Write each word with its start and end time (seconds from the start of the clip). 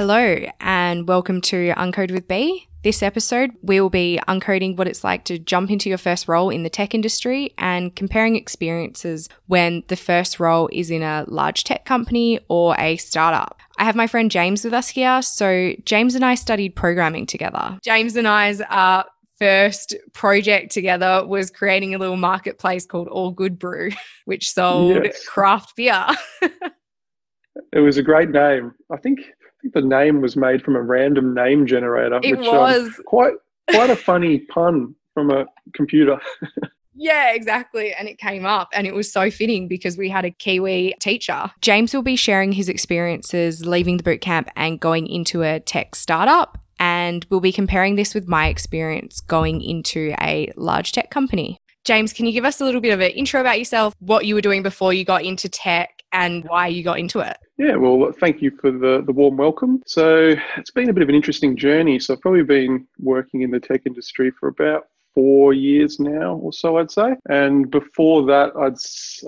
Hello, 0.00 0.46
and 0.60 1.06
welcome 1.06 1.42
to 1.42 1.74
Uncode 1.74 2.10
with 2.10 2.26
B. 2.26 2.66
This 2.82 3.02
episode, 3.02 3.50
we 3.60 3.82
will 3.82 3.90
be 3.90 4.18
uncoding 4.26 4.74
what 4.78 4.88
it's 4.88 5.04
like 5.04 5.26
to 5.26 5.38
jump 5.38 5.70
into 5.70 5.90
your 5.90 5.98
first 5.98 6.26
role 6.26 6.48
in 6.48 6.62
the 6.62 6.70
tech 6.70 6.94
industry 6.94 7.52
and 7.58 7.94
comparing 7.94 8.34
experiences 8.34 9.28
when 9.46 9.82
the 9.88 9.96
first 9.96 10.40
role 10.40 10.70
is 10.72 10.90
in 10.90 11.02
a 11.02 11.26
large 11.28 11.64
tech 11.64 11.84
company 11.84 12.40
or 12.48 12.74
a 12.78 12.96
startup. 12.96 13.58
I 13.76 13.84
have 13.84 13.94
my 13.94 14.06
friend 14.06 14.30
James 14.30 14.64
with 14.64 14.72
us 14.72 14.88
here. 14.88 15.20
So, 15.20 15.74
James 15.84 16.14
and 16.14 16.24
I 16.24 16.34
studied 16.34 16.74
programming 16.74 17.26
together. 17.26 17.78
James 17.84 18.16
and 18.16 18.26
I's 18.26 18.62
uh, 18.62 19.02
first 19.38 19.94
project 20.14 20.72
together 20.72 21.26
was 21.26 21.50
creating 21.50 21.94
a 21.94 21.98
little 21.98 22.16
marketplace 22.16 22.86
called 22.86 23.08
All 23.08 23.32
Good 23.32 23.58
Brew, 23.58 23.90
which 24.24 24.50
sold 24.50 25.04
yes. 25.04 25.26
craft 25.26 25.76
beer. 25.76 26.06
it 26.40 27.80
was 27.80 27.98
a 27.98 28.02
great 28.02 28.30
name. 28.30 28.72
I 28.90 28.96
think 28.96 29.20
I 29.20 29.39
think 29.60 29.74
the 29.74 29.82
name 29.82 30.20
was 30.20 30.36
made 30.36 30.62
from 30.62 30.76
a 30.76 30.82
random 30.82 31.34
name 31.34 31.66
generator. 31.66 32.20
It 32.22 32.38
which, 32.38 32.48
um, 32.48 32.56
was 32.56 32.86
um, 32.86 33.04
quite 33.06 33.34
quite 33.70 33.90
a 33.90 33.96
funny 33.96 34.38
pun 34.38 34.94
from 35.14 35.30
a 35.30 35.46
computer. 35.74 36.18
Yeah, 37.02 37.32
exactly. 37.32 37.94
And 37.94 38.08
it 38.08 38.18
came 38.18 38.44
up 38.44 38.68
and 38.74 38.86
it 38.86 38.94
was 38.94 39.10
so 39.10 39.30
fitting 39.30 39.68
because 39.68 39.96
we 39.96 40.10
had 40.10 40.26
a 40.26 40.30
Kiwi 40.30 40.94
teacher. 41.00 41.50
James 41.62 41.94
will 41.94 42.02
be 42.02 42.14
sharing 42.14 42.52
his 42.52 42.68
experiences 42.68 43.64
leaving 43.64 43.96
the 43.96 44.02
bootcamp 44.02 44.48
and 44.54 44.78
going 44.78 45.06
into 45.06 45.42
a 45.42 45.60
tech 45.60 45.94
startup. 45.94 46.58
And 46.78 47.24
we'll 47.30 47.40
be 47.40 47.52
comparing 47.52 47.94
this 47.96 48.14
with 48.14 48.28
my 48.28 48.48
experience 48.48 49.22
going 49.22 49.62
into 49.62 50.14
a 50.20 50.52
large 50.56 50.92
tech 50.92 51.10
company. 51.10 51.56
James, 51.86 52.12
can 52.12 52.26
you 52.26 52.32
give 52.32 52.44
us 52.44 52.60
a 52.60 52.66
little 52.66 52.82
bit 52.82 52.92
of 52.92 53.00
an 53.00 53.12
intro 53.12 53.40
about 53.40 53.58
yourself, 53.58 53.94
what 54.00 54.26
you 54.26 54.34
were 54.34 54.42
doing 54.42 54.62
before 54.62 54.92
you 54.92 55.06
got 55.06 55.24
into 55.24 55.48
tech, 55.48 55.99
and 56.12 56.44
why 56.44 56.66
you 56.66 56.82
got 56.82 56.98
into 56.98 57.20
it. 57.20 57.36
Yeah, 57.58 57.76
well, 57.76 58.12
thank 58.18 58.42
you 58.42 58.50
for 58.60 58.70
the, 58.70 59.02
the 59.04 59.12
warm 59.12 59.36
welcome. 59.36 59.82
So, 59.86 60.34
it's 60.56 60.70
been 60.70 60.88
a 60.88 60.92
bit 60.92 61.02
of 61.02 61.08
an 61.08 61.14
interesting 61.14 61.56
journey. 61.56 61.98
So, 61.98 62.14
I've 62.14 62.20
probably 62.20 62.42
been 62.42 62.86
working 62.98 63.42
in 63.42 63.50
the 63.50 63.60
tech 63.60 63.82
industry 63.86 64.30
for 64.38 64.48
about 64.48 64.84
four 65.14 65.52
years 65.52 65.98
now 66.00 66.36
or 66.36 66.52
so, 66.52 66.78
I'd 66.78 66.90
say. 66.90 67.16
And 67.28 67.70
before 67.70 68.24
that, 68.26 68.52
I'd 68.56 68.78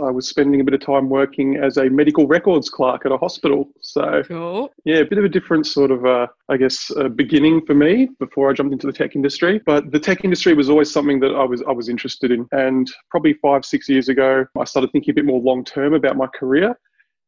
I 0.04 0.10
was 0.10 0.28
spending 0.28 0.60
a 0.60 0.64
bit 0.64 0.74
of 0.74 0.80
time 0.80 1.08
working 1.08 1.56
as 1.56 1.76
a 1.76 1.88
medical 1.90 2.26
records 2.26 2.68
clerk 2.68 3.04
at 3.06 3.12
a 3.12 3.16
hospital. 3.16 3.70
So 3.80 4.22
cool. 4.26 4.72
yeah, 4.84 4.96
a 4.96 5.04
bit 5.04 5.18
of 5.18 5.24
a 5.24 5.28
different 5.28 5.66
sort 5.66 5.90
of, 5.90 6.04
uh, 6.04 6.26
I 6.48 6.56
guess, 6.56 6.90
uh, 6.96 7.08
beginning 7.08 7.64
for 7.66 7.74
me 7.74 8.08
before 8.18 8.50
I 8.50 8.52
jumped 8.52 8.72
into 8.72 8.86
the 8.86 8.92
tech 8.92 9.16
industry. 9.16 9.60
But 9.64 9.90
the 9.90 10.00
tech 10.00 10.24
industry 10.24 10.54
was 10.54 10.70
always 10.70 10.90
something 10.90 11.20
that 11.20 11.34
I 11.34 11.44
was 11.44 11.62
I 11.62 11.72
was 11.72 11.88
interested 11.88 12.30
in. 12.30 12.46
And 12.52 12.90
probably 13.10 13.34
five 13.34 13.64
six 13.64 13.88
years 13.88 14.08
ago, 14.08 14.46
I 14.58 14.64
started 14.64 14.90
thinking 14.92 15.12
a 15.12 15.14
bit 15.14 15.24
more 15.24 15.40
long 15.40 15.64
term 15.64 15.94
about 15.94 16.16
my 16.16 16.26
career. 16.28 16.76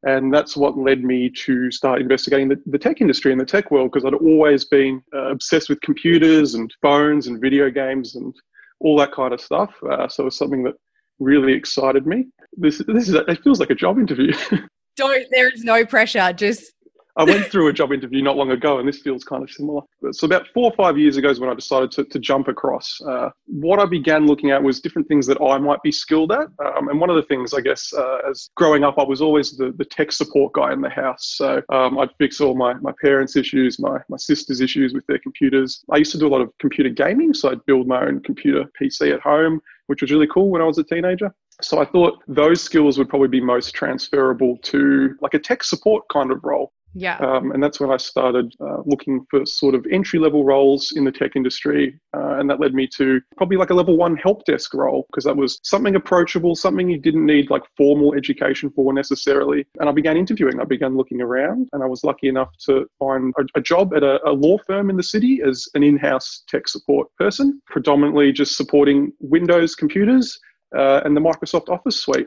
And 0.07 0.33
that's 0.33 0.57
what 0.57 0.77
led 0.77 1.03
me 1.03 1.31
to 1.31 1.71
start 1.71 2.01
investigating 2.01 2.49
the, 2.49 2.61
the 2.67 2.79
tech 2.79 3.01
industry 3.01 3.33
and 3.33 3.41
the 3.41 3.47
tech 3.47 3.71
world 3.71 3.91
because 3.91 4.05
I'd 4.05 4.15
always 4.15 4.65
been 4.65 5.03
uh, 5.15 5.31
obsessed 5.31 5.71
with 5.71 5.81
computers 5.81 6.55
and 6.55 6.73
phones 6.83 7.27
and 7.27 7.41
video 7.41 7.71
games 7.71 8.15
and 8.15 8.35
all 8.81 8.99
that 8.99 9.13
kind 9.13 9.33
of 9.33 9.41
stuff. 9.41 9.73
Uh, 9.83 10.07
so 10.07 10.25
it 10.25 10.27
was 10.27 10.37
something 10.37 10.63
that 10.65 10.75
really 11.21 11.55
excited 11.55 12.07
me. 12.07 12.27
This, 12.57 12.83
this 12.87 13.09
is, 13.09 13.15
it 13.15 13.43
feels 13.43 13.61
like 13.61 13.71
a 13.71 13.75
job 13.75 13.99
interview. 13.99 14.33
Don't, 14.97 15.27
there 15.31 15.49
is 15.49 15.65
no 15.65 15.87
pressure. 15.87 16.33
Just 16.35 16.74
I 17.17 17.25
went 17.25 17.47
through 17.47 17.69
a 17.69 17.73
job 17.73 17.93
interview 17.93 18.23
not 18.23 18.37
long 18.37 18.51
ago, 18.51 18.79
and 18.79 18.89
this 18.89 18.99
feels 18.99 19.23
kind 19.23 19.43
of 19.45 19.51
similar. 19.51 19.83
So 20.11 20.25
about 20.25 20.49
four 20.49 20.65
or 20.65 20.73
five 20.75 20.99
years 20.99 21.17
ago 21.17 21.29
is 21.31 21.39
when 21.39 21.49
I 21.49 21.55
decided 21.55 21.93
to, 21.93 22.05
to 22.05 22.19
jump 22.19 22.49
across. 22.49 23.01
Uh, 23.01 23.31
what 23.47 23.79
I 23.79 23.87
began 23.87 24.27
looking 24.27 24.51
at 24.51 24.63
was 24.63 24.81
different 24.81 25.07
things 25.07 25.27
that 25.29 25.41
I 25.41 25.59
might 25.59 25.81
be 25.83 25.93
skilled 25.93 26.33
at. 26.33 26.49
Um, 26.65 26.89
and 26.89 27.01
one 27.01 27.11
of 27.11 27.17
the 27.17 27.23
things, 27.23 27.55
I 27.55 27.61
guess, 27.61 27.93
uh, 27.95 28.19
as 28.29 28.51
growing 28.57 28.83
up, 28.83 28.99
I 28.99 29.05
was 29.05 29.21
always 29.21 29.57
the, 29.57 29.73
the 29.79 29.85
tech 29.85 30.11
support 30.11 30.55
guy 30.55 30.73
in 30.73 30.81
the 30.81 30.91
house. 30.91 31.35
So 31.37 31.63
um, 31.69 31.99
I'd 31.99 32.11
fix 32.19 32.41
all 32.41 32.57
my, 32.57 32.75
my 32.75 32.93
parents' 33.01 33.37
issues, 33.37 33.79
my, 33.79 33.99
my 34.09 34.17
sister's 34.17 34.61
issues 34.61 34.93
with 34.93 35.07
their 35.07 35.21
computers. 35.21 35.85
I 35.93 35.99
used 35.99 36.13
to 36.13 36.19
do 36.19 36.27
a 36.27 36.33
lot 36.35 36.41
of 36.41 36.51
computer 36.59 36.91
gaming, 36.91 37.33
so 37.33 37.51
I'd 37.51 37.65
build 37.65 37.87
my 37.87 38.05
own 38.05 38.21
computer 38.21 38.65
PC 38.81 39.15
at 39.15 39.21
home, 39.21 39.61
which 39.87 40.03
was 40.03 40.11
really 40.11 40.27
cool 40.27 40.51
when 40.51 40.63
I 40.63 40.65
was 40.65 40.79
a 40.79 40.85
teenager. 40.85 41.33
So 41.63 41.81
I 41.81 41.85
thought 41.85 42.23
those 42.27 42.61
skills 42.61 42.99
would 42.99 43.09
probably 43.09 43.29
be 43.29 43.41
most 43.41 43.73
transferable 43.75 44.59
to 44.63 45.15
like 45.21 45.35
a 45.35 45.39
tech 45.39 45.63
support 45.63 46.05
kind 46.13 46.33
of 46.33 46.43
role. 46.43 46.73
Yeah. 46.95 47.17
Um, 47.17 47.51
and 47.53 47.63
that's 47.63 47.81
when 47.81 47.91
I 47.91 47.97
started 47.97 48.55
uh, 48.61 48.79
looking 48.85 49.27
for 49.29 49.45
sort 49.45 49.75
of 49.75 49.85
entry 49.91 50.19
level 50.19 50.45
roles 50.45 50.93
in 50.95 51.05
the 51.05 51.13
tech 51.13 51.33
industry. 51.35 51.99
Uh, 52.17 52.39
and 52.39 52.49
that 52.49 52.61
led 52.61 52.73
me 52.73 52.89
to 52.97 53.21
probably 53.37 53.57
like 53.57 53.71
a 53.71 53.75
level 53.75 53.97
one 53.97 54.17
help 54.17 54.45
desk 54.45 54.73
role 54.75 55.07
because 55.09 55.25
that 55.25 55.37
was 55.37 55.59
something 55.65 55.97
approachable, 55.97 56.55
something 56.55 56.89
you 56.89 56.99
didn't 56.99 57.27
need 57.27 57.51
like 57.51 57.63
formal 57.77 58.15
education 58.15 58.71
for 58.71 58.93
necessarily. 58.93 59.67
And 59.81 59.89
I 59.89 59.93
began 59.93 60.17
interviewing, 60.17 60.61
I 60.61 60.65
began 60.65 60.97
looking 60.97 61.21
around, 61.21 61.69
and 61.73 61.83
I 61.83 61.87
was 61.87 62.05
lucky 62.05 62.29
enough 62.29 62.51
to 62.67 62.87
find 62.99 63.35
a, 63.39 63.59
a 63.59 63.61
job 63.61 63.93
at 63.95 64.03
a, 64.03 64.21
a 64.27 64.33
law 64.33 64.59
firm 64.67 64.89
in 64.89 64.97
the 64.97 65.03
city 65.03 65.43
as 65.45 65.67
an 65.75 65.83
in 65.83 65.97
house 65.97 66.45
tech 66.49 66.69
support 66.69 67.09
person, 67.19 67.61
predominantly 67.67 68.33
just 68.33 68.57
supporting 68.57 69.13
Windows 69.21 69.75
computers. 69.75 70.39
Uh, 70.77 71.01
and 71.05 71.17
the 71.17 71.21
Microsoft 71.21 71.69
Office 71.69 72.01
suite. 72.01 72.27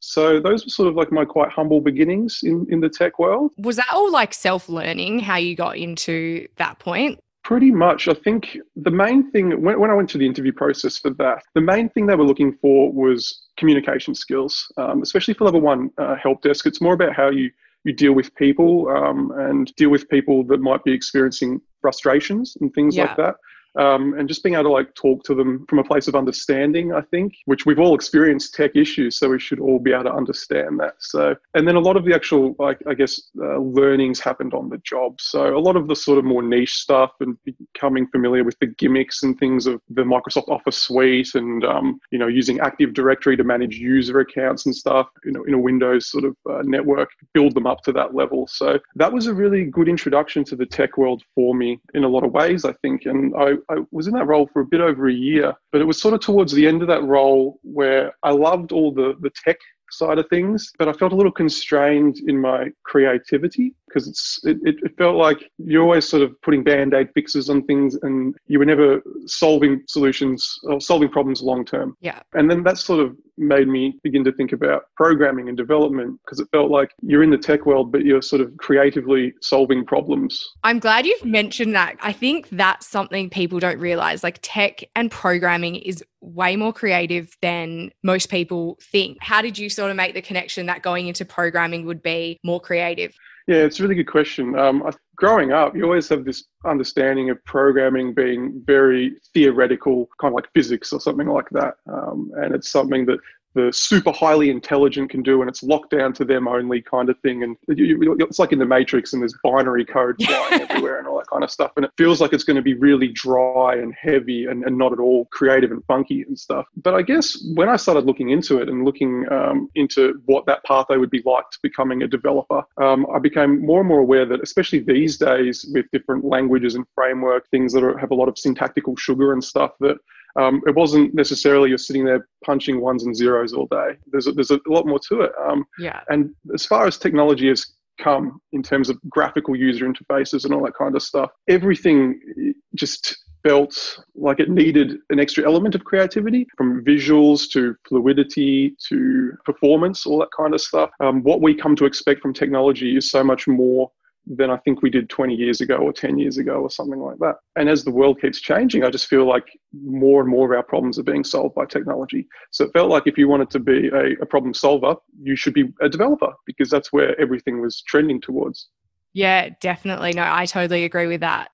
So 0.00 0.40
those 0.40 0.64
were 0.64 0.70
sort 0.70 0.88
of 0.88 0.94
like 0.94 1.10
my 1.10 1.24
quite 1.24 1.50
humble 1.50 1.80
beginnings 1.80 2.40
in, 2.42 2.66
in 2.70 2.80
the 2.80 2.88
tech 2.88 3.18
world. 3.18 3.52
Was 3.58 3.76
that 3.76 3.88
all 3.92 4.10
like 4.10 4.32
self 4.32 4.68
learning 4.68 5.20
how 5.20 5.36
you 5.36 5.56
got 5.56 5.76
into 5.76 6.46
that 6.56 6.78
point? 6.78 7.20
Pretty 7.44 7.70
much. 7.70 8.08
I 8.08 8.14
think 8.14 8.58
the 8.76 8.90
main 8.90 9.30
thing, 9.30 9.62
when, 9.62 9.80
when 9.80 9.90
I 9.90 9.94
went 9.94 10.10
to 10.10 10.18
the 10.18 10.26
interview 10.26 10.52
process 10.52 10.98
for 10.98 11.10
that, 11.10 11.42
the 11.54 11.60
main 11.60 11.88
thing 11.88 12.06
they 12.06 12.14
were 12.14 12.24
looking 12.24 12.52
for 12.60 12.92
was 12.92 13.46
communication 13.56 14.14
skills, 14.14 14.70
um, 14.76 15.02
especially 15.02 15.34
for 15.34 15.44
level 15.44 15.60
one 15.60 15.90
uh, 15.98 16.14
help 16.16 16.42
desk. 16.42 16.66
It's 16.66 16.80
more 16.80 16.92
about 16.92 17.14
how 17.14 17.30
you, 17.30 17.50
you 17.84 17.94
deal 17.94 18.12
with 18.12 18.34
people 18.34 18.88
um, 18.90 19.32
and 19.36 19.74
deal 19.76 19.88
with 19.88 20.08
people 20.10 20.44
that 20.44 20.60
might 20.60 20.84
be 20.84 20.92
experiencing 20.92 21.60
frustrations 21.80 22.56
and 22.60 22.72
things 22.74 22.96
yeah. 22.96 23.04
like 23.04 23.16
that 23.16 23.36
um, 23.76 24.14
and 24.18 24.28
just 24.28 24.42
being 24.42 24.54
able 24.54 24.64
to 24.64 24.70
like 24.70 24.94
talk 24.94 25.22
to 25.24 25.34
them 25.34 25.66
from 25.68 25.78
a 25.78 25.84
place 25.84 26.08
of 26.08 26.14
understanding 26.14 26.92
i 26.92 27.00
think 27.00 27.34
which 27.44 27.66
we've 27.66 27.78
all 27.78 27.94
experienced 27.94 28.54
tech 28.54 28.74
issues 28.74 29.18
so 29.18 29.28
we 29.28 29.38
should 29.38 29.60
all 29.60 29.78
be 29.78 29.92
able 29.92 30.04
to 30.04 30.12
understand 30.12 30.78
that. 30.80 30.94
So 30.98 31.34
and 31.54 31.66
then 31.66 31.76
a 31.76 31.80
lot 31.80 31.96
of 31.96 32.04
the 32.04 32.14
actual 32.14 32.54
like 32.58 32.78
i 32.86 32.94
guess 32.94 33.20
uh, 33.40 33.58
learnings 33.58 34.20
happened 34.20 34.54
on 34.54 34.68
the 34.68 34.78
job. 34.78 35.20
So 35.20 35.56
a 35.56 35.58
lot 35.58 35.76
of 35.76 35.88
the 35.88 35.96
sort 35.96 36.18
of 36.18 36.24
more 36.24 36.42
niche 36.42 36.74
stuff 36.74 37.12
and 37.20 37.36
becoming 37.44 38.06
familiar 38.08 38.44
with 38.44 38.58
the 38.60 38.66
gimmicks 38.66 39.22
and 39.22 39.38
things 39.38 39.66
of 39.66 39.80
the 39.88 40.02
microsoft 40.02 40.48
office 40.48 40.76
suite 40.76 41.34
and 41.34 41.64
um, 41.64 41.98
you 42.10 42.18
know 42.18 42.26
using 42.26 42.60
active 42.60 42.94
directory 42.94 43.36
to 43.36 43.44
manage 43.44 43.76
user 43.76 44.20
accounts 44.20 44.66
and 44.66 44.74
stuff 44.74 45.08
you 45.24 45.32
know 45.32 45.44
in 45.44 45.54
a 45.54 45.58
windows 45.58 46.10
sort 46.10 46.24
of 46.24 46.36
uh, 46.50 46.62
network 46.64 47.10
build 47.34 47.54
them 47.54 47.66
up 47.66 47.82
to 47.82 47.92
that 47.92 48.14
level. 48.14 48.46
So 48.46 48.78
that 48.96 49.12
was 49.12 49.26
a 49.26 49.34
really 49.34 49.64
good 49.64 49.88
introduction 49.88 50.44
to 50.44 50.56
the 50.56 50.66
tech 50.66 50.96
world 50.96 51.22
for 51.34 51.54
me 51.54 51.80
in 51.94 52.04
a 52.04 52.08
lot 52.08 52.24
of 52.24 52.32
ways 52.32 52.64
i 52.64 52.72
think. 52.82 53.06
And 53.06 53.34
i 53.36 53.54
I 53.70 53.76
was 53.90 54.06
in 54.06 54.14
that 54.14 54.26
role 54.26 54.48
for 54.52 54.60
a 54.60 54.66
bit 54.66 54.80
over 54.80 55.08
a 55.08 55.12
year, 55.12 55.54
but 55.72 55.80
it 55.80 55.84
was 55.84 56.00
sort 56.00 56.14
of 56.14 56.20
towards 56.20 56.52
the 56.52 56.66
end 56.66 56.82
of 56.82 56.88
that 56.88 57.04
role 57.04 57.58
where 57.62 58.12
I 58.22 58.30
loved 58.30 58.72
all 58.72 58.92
the, 58.92 59.14
the 59.20 59.30
tech 59.44 59.58
side 59.90 60.18
of 60.18 60.28
things, 60.28 60.72
but 60.78 60.88
I 60.88 60.92
felt 60.92 61.12
a 61.12 61.16
little 61.16 61.32
constrained 61.32 62.18
in 62.26 62.40
my 62.40 62.70
creativity 62.84 63.74
because 63.88 64.08
it's 64.08 64.40
it, 64.44 64.58
it 64.62 64.96
felt 64.96 65.16
like 65.16 65.38
you're 65.58 65.82
always 65.82 66.08
sort 66.08 66.22
of 66.22 66.40
putting 66.42 66.62
band-aid 66.62 67.08
fixes 67.14 67.48
on 67.50 67.64
things 67.64 67.96
and 68.02 68.34
you 68.46 68.58
were 68.58 68.64
never 68.64 69.02
solving 69.26 69.82
solutions 69.88 70.58
or 70.64 70.80
solving 70.80 71.08
problems 71.08 71.42
long 71.42 71.64
term. 71.64 71.96
Yeah. 72.00 72.20
And 72.34 72.50
then 72.50 72.62
that 72.64 72.78
sort 72.78 73.00
of 73.00 73.16
made 73.38 73.68
me 73.68 73.98
begin 74.02 74.24
to 74.24 74.32
think 74.32 74.52
about 74.52 74.84
programming 74.96 75.48
and 75.48 75.56
development 75.56 76.20
because 76.24 76.40
it 76.40 76.48
felt 76.50 76.70
like 76.70 76.90
you're 77.02 77.22
in 77.22 77.30
the 77.30 77.38
tech 77.38 77.66
world, 77.66 77.92
but 77.92 78.04
you're 78.04 78.22
sort 78.22 78.42
of 78.42 78.56
creatively 78.56 79.32
solving 79.40 79.84
problems. 79.84 80.48
I'm 80.64 80.78
glad 80.78 81.06
you've 81.06 81.24
mentioned 81.24 81.74
that. 81.74 81.96
I 82.00 82.12
think 82.12 82.48
that's 82.50 82.86
something 82.86 83.30
people 83.30 83.60
don't 83.60 83.78
realize. 83.78 84.22
Like 84.22 84.40
tech 84.42 84.82
and 84.96 85.10
programming 85.10 85.76
is 85.76 86.02
way 86.20 86.56
more 86.56 86.72
creative 86.72 87.36
than 87.42 87.90
most 88.02 88.28
people 88.28 88.76
think. 88.82 89.18
How 89.20 89.40
did 89.40 89.56
you 89.56 89.70
sort 89.70 89.90
of 89.90 89.96
make 89.96 90.14
the 90.14 90.22
connection 90.22 90.66
that 90.66 90.82
going 90.82 91.06
into 91.06 91.24
programming 91.24 91.86
would 91.86 92.02
be 92.02 92.38
more 92.42 92.60
creative? 92.60 93.14
Yeah, 93.48 93.64
it's 93.64 93.80
a 93.80 93.82
really 93.82 93.94
good 93.94 94.10
question. 94.10 94.58
Um, 94.58 94.88
growing 95.16 95.52
up, 95.52 95.74
you 95.74 95.82
always 95.84 96.06
have 96.10 96.26
this 96.26 96.44
understanding 96.66 97.30
of 97.30 97.42
programming 97.46 98.12
being 98.12 98.62
very 98.66 99.16
theoretical, 99.32 100.06
kind 100.20 100.32
of 100.32 100.36
like 100.36 100.52
physics 100.52 100.92
or 100.92 101.00
something 101.00 101.26
like 101.26 101.48
that. 101.52 101.76
Um, 101.90 102.30
and 102.36 102.54
it's 102.54 102.70
something 102.70 103.06
that 103.06 103.18
the 103.54 103.72
super 103.72 104.12
highly 104.12 104.50
intelligent 104.50 105.10
can 105.10 105.22
do 105.22 105.40
and 105.40 105.48
it's 105.48 105.62
locked 105.62 105.90
down 105.90 106.12
to 106.14 106.24
them 106.24 106.46
only 106.46 106.82
kind 106.82 107.08
of 107.08 107.18
thing. 107.20 107.42
And 107.42 107.56
it's 107.68 108.38
like 108.38 108.52
in 108.52 108.58
the 108.58 108.66
matrix 108.66 109.12
and 109.12 109.22
there's 109.22 109.34
binary 109.42 109.84
code 109.84 110.16
flying 110.22 110.62
everywhere 110.62 110.98
and 110.98 111.08
all 111.08 111.18
that 111.18 111.28
kind 111.28 111.42
of 111.42 111.50
stuff. 111.50 111.72
And 111.76 111.84
it 111.84 111.92
feels 111.96 112.20
like 112.20 112.32
it's 112.32 112.44
going 112.44 112.56
to 112.56 112.62
be 112.62 112.74
really 112.74 113.08
dry 113.08 113.76
and 113.76 113.94
heavy 113.94 114.46
and, 114.46 114.64
and 114.64 114.76
not 114.76 114.92
at 114.92 114.98
all 114.98 115.26
creative 115.26 115.70
and 115.70 115.84
funky 115.86 116.22
and 116.22 116.38
stuff. 116.38 116.66
But 116.82 116.94
i 116.94 117.02
guess 117.02 117.42
when 117.54 117.68
i 117.68 117.76
started 117.76 118.04
looking 118.04 118.30
into 118.30 118.58
it 118.58 118.68
and 118.68 118.84
looking 118.84 119.24
um, 119.32 119.68
into 119.74 120.20
what 120.26 120.46
that 120.46 120.64
pathway 120.64 120.96
would 120.96 121.10
be 121.10 121.22
like 121.24 121.48
to 121.50 121.58
becoming 121.62 122.02
a 122.02 122.08
developer 122.08 122.62
um, 122.82 123.06
i 123.14 123.18
became 123.18 123.64
more 123.64 123.80
and 123.80 123.88
more 123.88 124.00
aware 124.00 124.26
that 124.26 124.42
especially 124.42 124.80
these 124.80 125.16
days 125.16 125.66
with 125.72 125.86
different 125.92 126.24
languages 126.24 126.74
and 126.74 126.84
framework 126.94 127.48
things 127.50 127.72
that 127.72 127.84
are, 127.84 127.96
have 127.96 128.10
a 128.10 128.14
lot 128.14 128.28
of 128.28 128.38
syntactical 128.38 128.96
sugar 128.96 129.32
and 129.32 129.42
stuff 129.42 129.72
that 129.80 129.96
um, 130.36 130.62
it 130.66 130.74
wasn't 130.74 131.14
necessarily 131.14 131.68
you're 131.68 131.78
sitting 131.78 132.04
there 132.04 132.28
punching 132.44 132.80
ones 132.80 133.04
and 133.04 133.16
zeros 133.16 133.52
all 133.52 133.66
day. 133.66 133.96
There's 134.10 134.26
a, 134.26 134.32
there's 134.32 134.50
a 134.50 134.60
lot 134.66 134.86
more 134.86 135.00
to 135.08 135.22
it. 135.22 135.32
Um, 135.48 135.64
yeah. 135.78 136.00
And 136.08 136.30
as 136.54 136.64
far 136.64 136.86
as 136.86 136.98
technology 136.98 137.48
has 137.48 137.66
come 137.98 138.40
in 138.52 138.62
terms 138.62 138.88
of 138.88 138.98
graphical 139.08 139.56
user 139.56 139.86
interfaces 139.86 140.44
and 140.44 140.54
all 140.54 140.64
that 140.64 140.74
kind 140.74 140.94
of 140.94 141.02
stuff. 141.02 141.30
Everything 141.48 142.54
just 142.74 143.16
felt 143.46 143.98
like 144.14 144.40
it 144.40 144.50
needed 144.50 144.98
an 145.10 145.20
extra 145.20 145.44
element 145.44 145.74
of 145.74 145.84
creativity 145.84 146.46
from 146.56 146.84
visuals 146.84 147.48
to 147.50 147.74
fluidity 147.88 148.74
to 148.88 149.32
performance, 149.44 150.06
all 150.06 150.18
that 150.18 150.30
kind 150.36 150.54
of 150.54 150.60
stuff. 150.60 150.90
Um, 151.00 151.22
what 151.22 151.40
we 151.40 151.54
come 151.54 151.76
to 151.76 151.84
expect 151.84 152.20
from 152.20 152.34
technology 152.34 152.96
is 152.96 153.10
so 153.10 153.22
much 153.22 153.46
more 153.46 153.90
than 154.36 154.50
I 154.50 154.56
think 154.58 154.82
we 154.82 154.90
did 154.90 155.08
20 155.08 155.34
years 155.34 155.60
ago 155.60 155.76
or 155.76 155.92
10 155.92 156.18
years 156.18 156.38
ago 156.38 156.54
or 156.54 156.70
something 156.70 157.00
like 157.00 157.18
that. 157.18 157.36
And 157.56 157.68
as 157.68 157.84
the 157.84 157.90
world 157.90 158.20
keeps 158.20 158.40
changing, 158.40 158.84
I 158.84 158.90
just 158.90 159.06
feel 159.06 159.26
like 159.26 159.46
more 159.72 160.20
and 160.20 160.30
more 160.30 160.52
of 160.52 160.56
our 160.56 160.62
problems 160.62 160.98
are 160.98 161.04
being 161.04 161.24
solved 161.24 161.54
by 161.54 161.64
technology. 161.64 162.26
So 162.50 162.64
it 162.64 162.72
felt 162.72 162.90
like 162.90 163.06
if 163.06 163.16
you 163.16 163.28
wanted 163.28 163.50
to 163.50 163.58
be 163.58 163.88
a, 163.88 164.12
a 164.22 164.26
problem 164.26 164.54
solver, 164.54 164.96
you 165.22 165.36
should 165.36 165.54
be 165.54 165.72
a 165.80 165.88
developer 165.88 166.32
because 166.46 166.70
that's 166.70 166.92
where 166.92 167.18
everything 167.20 167.60
was 167.60 167.82
trending 167.82 168.20
towards. 168.20 168.68
Yeah, 169.14 169.50
definitely. 169.60 170.12
No, 170.12 170.22
I 170.22 170.46
totally 170.46 170.84
agree 170.84 171.06
with 171.06 171.20
that. 171.20 171.50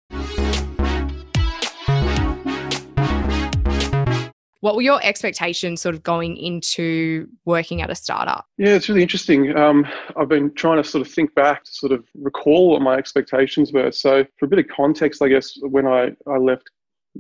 What 4.65 4.77
were 4.77 4.81
your 4.81 4.99
expectations 5.03 5.83
sort 5.83 5.95
of 5.95 6.03
going 6.03 6.39
into 6.39 7.29
working 7.45 7.83
at 7.83 7.91
a 7.91 7.95
startup? 7.95 8.47
Yeah, 8.57 8.71
it's 8.71 8.89
really 8.89 9.03
interesting. 9.03 9.55
Um, 9.59 9.87
I've 10.17 10.31
been 10.31 10.55
trying 10.55 10.83
to 10.83 10.89
sort 10.89 11.07
of 11.07 11.13
think 11.13 11.35
back 11.35 11.65
to 11.65 11.71
sort 11.71 11.93
of 11.93 12.03
recall 12.15 12.71
what 12.71 12.81
my 12.81 12.95
expectations 12.95 13.75
were. 13.75 13.93
So, 13.93 14.25
for 14.39 14.47
a 14.47 14.49
bit 14.49 14.59
of 14.59 14.65
context, 14.75 15.21
I 15.21 15.29
guess 15.29 15.59
when 15.61 15.87
I, 15.87 16.13
I 16.27 16.39
left 16.39 16.71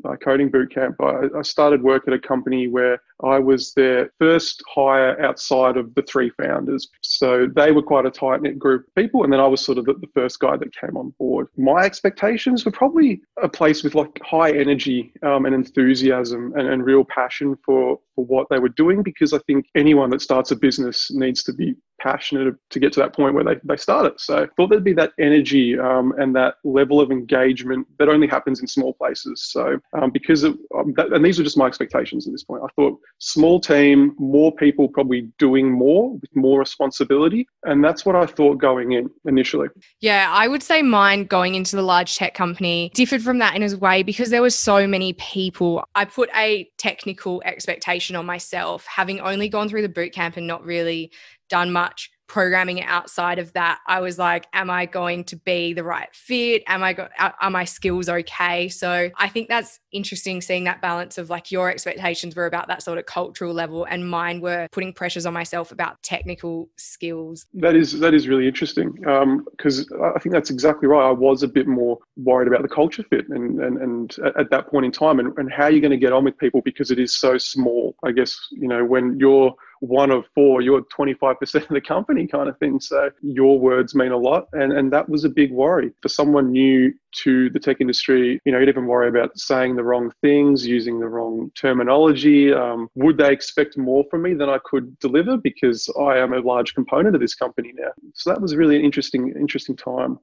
uh, 0.05 0.17
coding 0.17 0.51
bootcamp, 0.51 0.97
I, 1.01 1.39
I 1.39 1.43
started 1.43 1.83
work 1.83 2.05
at 2.07 2.15
a 2.15 2.19
company 2.19 2.69
where 2.69 3.01
I 3.23 3.39
was 3.39 3.73
their 3.75 4.11
first 4.19 4.63
hire 4.69 5.21
outside 5.23 5.77
of 5.77 5.95
the 5.95 6.03
three 6.03 6.31
founders. 6.31 6.89
So 7.03 7.47
they 7.55 7.73
were 7.73 7.83
quite 7.83 8.07
a 8.07 8.11
tight 8.11 8.43
knit 8.43 8.59
group 8.59 8.87
of 8.87 8.95
people. 8.95 9.25
And 9.25 9.33
then 9.33 9.41
I 9.41 9.47
was 9.47 9.61
sort 9.61 9.79
of 9.79 9.85
the, 9.85 9.95
the, 9.95 10.09
first 10.15 10.39
guy 10.39 10.57
that 10.57 10.75
came 10.75 10.97
on 10.97 11.13
board. 11.19 11.49
My 11.57 11.83
expectations 11.83 12.65
were 12.65 12.71
probably 12.71 13.21
a 13.43 13.49
place 13.49 13.83
with 13.83 13.95
like 13.97 14.21
high 14.23 14.53
energy 14.53 15.13
um, 15.23 15.45
and 15.45 15.55
enthusiasm 15.55 16.53
and, 16.57 16.69
and 16.69 16.85
real 16.85 17.05
passion 17.05 17.57
for, 17.65 17.99
for 18.15 18.25
what 18.25 18.49
they 18.49 18.61
were 18.61 18.69
doing 18.69 19.03
because 19.03 19.33
I 19.33 19.39
think 19.47 19.67
anyone 19.75 20.11
that 20.11 20.23
starts 20.23 20.53
a 20.53 20.57
business 20.57 21.11
needs 21.11 21.43
to 21.45 21.53
be 21.53 21.75
passionate 22.05 22.55
to 22.69 22.79
get 22.79 22.93
to 22.93 23.01
that 23.01 23.17
point 23.17 23.35
where 23.35 23.43
they, 23.43 23.57
they 23.65 23.77
start 23.77 24.05
it. 24.05 24.21
So 24.21 24.43
I 24.43 24.47
thought 24.55 24.69
there'd 24.69 24.85
be 24.85 24.93
that 24.93 25.13
energy 25.19 25.79
um, 25.79 26.13
and 26.19 26.37
that 26.37 26.57
level 26.63 27.01
of 27.01 27.11
engagement 27.11 27.87
that 27.99 28.11
only 28.11 28.27
happens 28.27 28.61
in 28.61 28.67
small 28.67 28.93
places. 28.93 29.45
So 29.51 29.79
um, 29.95 30.11
because 30.11 30.45
of, 30.45 30.59
um, 30.77 30.93
that, 30.97 31.13
and 31.15 31.25
these 31.25 31.41
are 31.41 31.43
just 31.43 31.57
my 31.57 31.67
expectations 31.67 32.27
at 32.27 32.33
this 32.33 32.45
point, 32.45 32.63
I 32.63 32.69
thought 32.77 33.01
small 33.19 33.59
team, 33.59 34.15
more 34.19 34.55
people 34.55 34.87
probably 34.87 35.33
doing 35.39 35.71
more 35.71 36.13
with 36.13 36.37
more 36.37 36.59
responsibility. 36.59 37.49
And 37.65 37.83
that's 37.83 38.05
what 38.05 38.17
I 38.17 38.27
thought 38.27 38.59
going 38.59 38.93
in 38.93 39.09
initially. 39.25 39.69
Yeah, 40.01 40.31
I 40.31 40.47
would 40.47 40.63
say 40.63 40.83
mine 40.83 41.25
going 41.25 41.55
into 41.55 41.75
the 41.75 41.83
large 41.83 42.17
tech 42.17 42.35
company 42.35 42.91
differed 42.95 43.23
from 43.23 43.39
that 43.39 43.57
in 43.57 43.63
a 43.63 43.77
way 43.79 44.03
because 44.03 44.29
there 44.29 44.43
were 44.43 44.51
so 44.51 44.87
many 44.87 45.15
people. 45.15 45.83
I 45.95 46.05
put 46.05 46.29
a 46.37 46.69
technical 46.77 47.43
expectation 47.47 48.15
on 48.15 48.27
myself, 48.27 48.85
having 48.85 49.21
only 49.21 49.49
gone 49.49 49.71
through 49.71 49.83
the 49.83 49.89
boot 49.89 50.13
camp 50.13 50.37
and 50.37 50.47
not 50.47 50.63
really 50.67 51.11
done 51.55 51.71
much 51.71 52.11
programming 52.27 52.83
outside 52.83 53.39
of 53.39 53.53
that 53.53 53.79
i 53.87 54.01
was 54.01 54.19
like 54.19 54.47
am 54.55 54.69
i 54.71 54.87
going 54.87 55.23
to 55.23 55.37
be 55.37 55.73
the 55.73 55.85
right 55.85 56.09
fit? 56.13 56.65
Am 56.67 56.83
i 56.83 56.93
go- 56.93 57.09
are 57.19 57.51
my 57.51 57.65
skills 57.65 58.09
okay? 58.09 58.69
So 58.69 59.11
i 59.17 59.29
think 59.29 59.49
that's 59.49 59.79
interesting 59.93 60.41
seeing 60.41 60.65
that 60.65 60.83
balance 60.83 61.17
of 61.17 61.31
like 61.31 61.53
your 61.53 61.71
expectations 61.71 62.35
were 62.35 62.47
about 62.47 62.67
that 62.69 62.83
sort 62.83 62.99
of 62.99 63.07
cultural 63.07 63.55
level 63.55 63.85
and 63.85 64.09
mine 64.09 64.41
were 64.41 64.67
putting 64.73 64.93
pressures 64.93 65.27
on 65.27 65.33
myself 65.33 65.71
about 65.71 66.03
technical 66.03 66.69
skills. 66.77 67.47
That 67.55 67.77
is 67.77 68.01
that 68.01 68.15
is 68.15 68.27
really 68.27 68.49
interesting 68.49 68.91
because 68.93 69.79
um, 69.93 70.13
i 70.17 70.19
think 70.19 70.33
that's 70.33 70.51
exactly 70.51 70.89
right. 70.89 71.07
I 71.07 71.13
was 71.13 71.43
a 71.45 71.49
bit 71.49 71.69
more 71.69 71.99
worried 72.17 72.49
about 72.49 72.63
the 72.63 72.69
culture 72.69 73.05
fit 73.11 73.29
and 73.29 73.61
and, 73.61 73.79
and 73.79 74.17
at 74.39 74.51
that 74.51 74.67
point 74.69 74.87
in 74.87 74.93
time 74.93 75.21
and, 75.21 75.37
and 75.39 75.53
how 75.53 75.69
you're 75.69 75.81
going 75.81 75.99
to 75.99 76.05
get 76.07 76.13
on 76.13 76.25
with 76.25 76.37
people 76.39 76.63
because 76.63 76.91
it 76.91 76.99
is 76.99 77.15
so 77.15 77.39
small. 77.39 77.95
I 78.03 78.11
guess 78.13 78.37
you 78.51 78.67
know 78.67 78.85
when 78.85 79.19
you're 79.21 79.55
one 79.87 80.11
of 80.11 80.25
four, 80.35 80.63
you're 80.63 80.83
25% 80.83 81.55
of 81.55 81.69
the 81.69 81.81
company 81.81 82.27
kind 82.27 82.49
of 82.49 82.59
thing. 82.59 82.81
So 82.81 83.11
your 83.23 83.59
words 83.59 83.95
mean 83.95 84.13
a 84.13 84.17
lot. 84.17 84.49
And, 84.53 84.73
and 84.73 84.93
that 84.93 85.09
was 85.09 85.25
a 85.25 85.29
big 85.29 85.53
worry 85.53 85.93
for 86.01 86.09
someone 86.09 86.51
new 86.51 86.93
to 87.23 87.51
the 87.51 87.61
tech 87.61 87.81
industry. 87.81 88.41
You 88.45 88.53
know, 88.53 88.59
you'd 88.59 88.69
even 88.69 88.87
worry 88.87 89.09
about 89.09 89.39
saying 89.39 89.77
the 89.77 89.85
wrong 89.85 90.11
things, 90.23 90.67
using 90.67 91.01
the 91.01 91.09
wrong 91.09 91.51
terminology. 91.55 92.53
Um, 92.53 92.89
would 92.95 93.19
they 93.19 93.33
expect 93.33 93.77
more 93.77 94.05
from 94.11 94.23
me 94.23 94.35
than 94.35 94.49
I 94.49 94.59
could 94.65 94.99
deliver 95.01 95.37
because 95.37 95.89
I 96.01 96.19
am 96.19 96.33
a 96.33 96.41
large 96.41 96.75
component 96.75 97.15
of 97.15 97.21
this 97.21 97.35
company 97.35 97.73
now? 97.77 97.91
So 98.15 98.31
that 98.31 98.41
was 98.41 98.57
really 98.57 98.77
an 98.77 98.83
interesting, 98.83 99.33
interesting 99.39 99.77
time. 99.77 100.19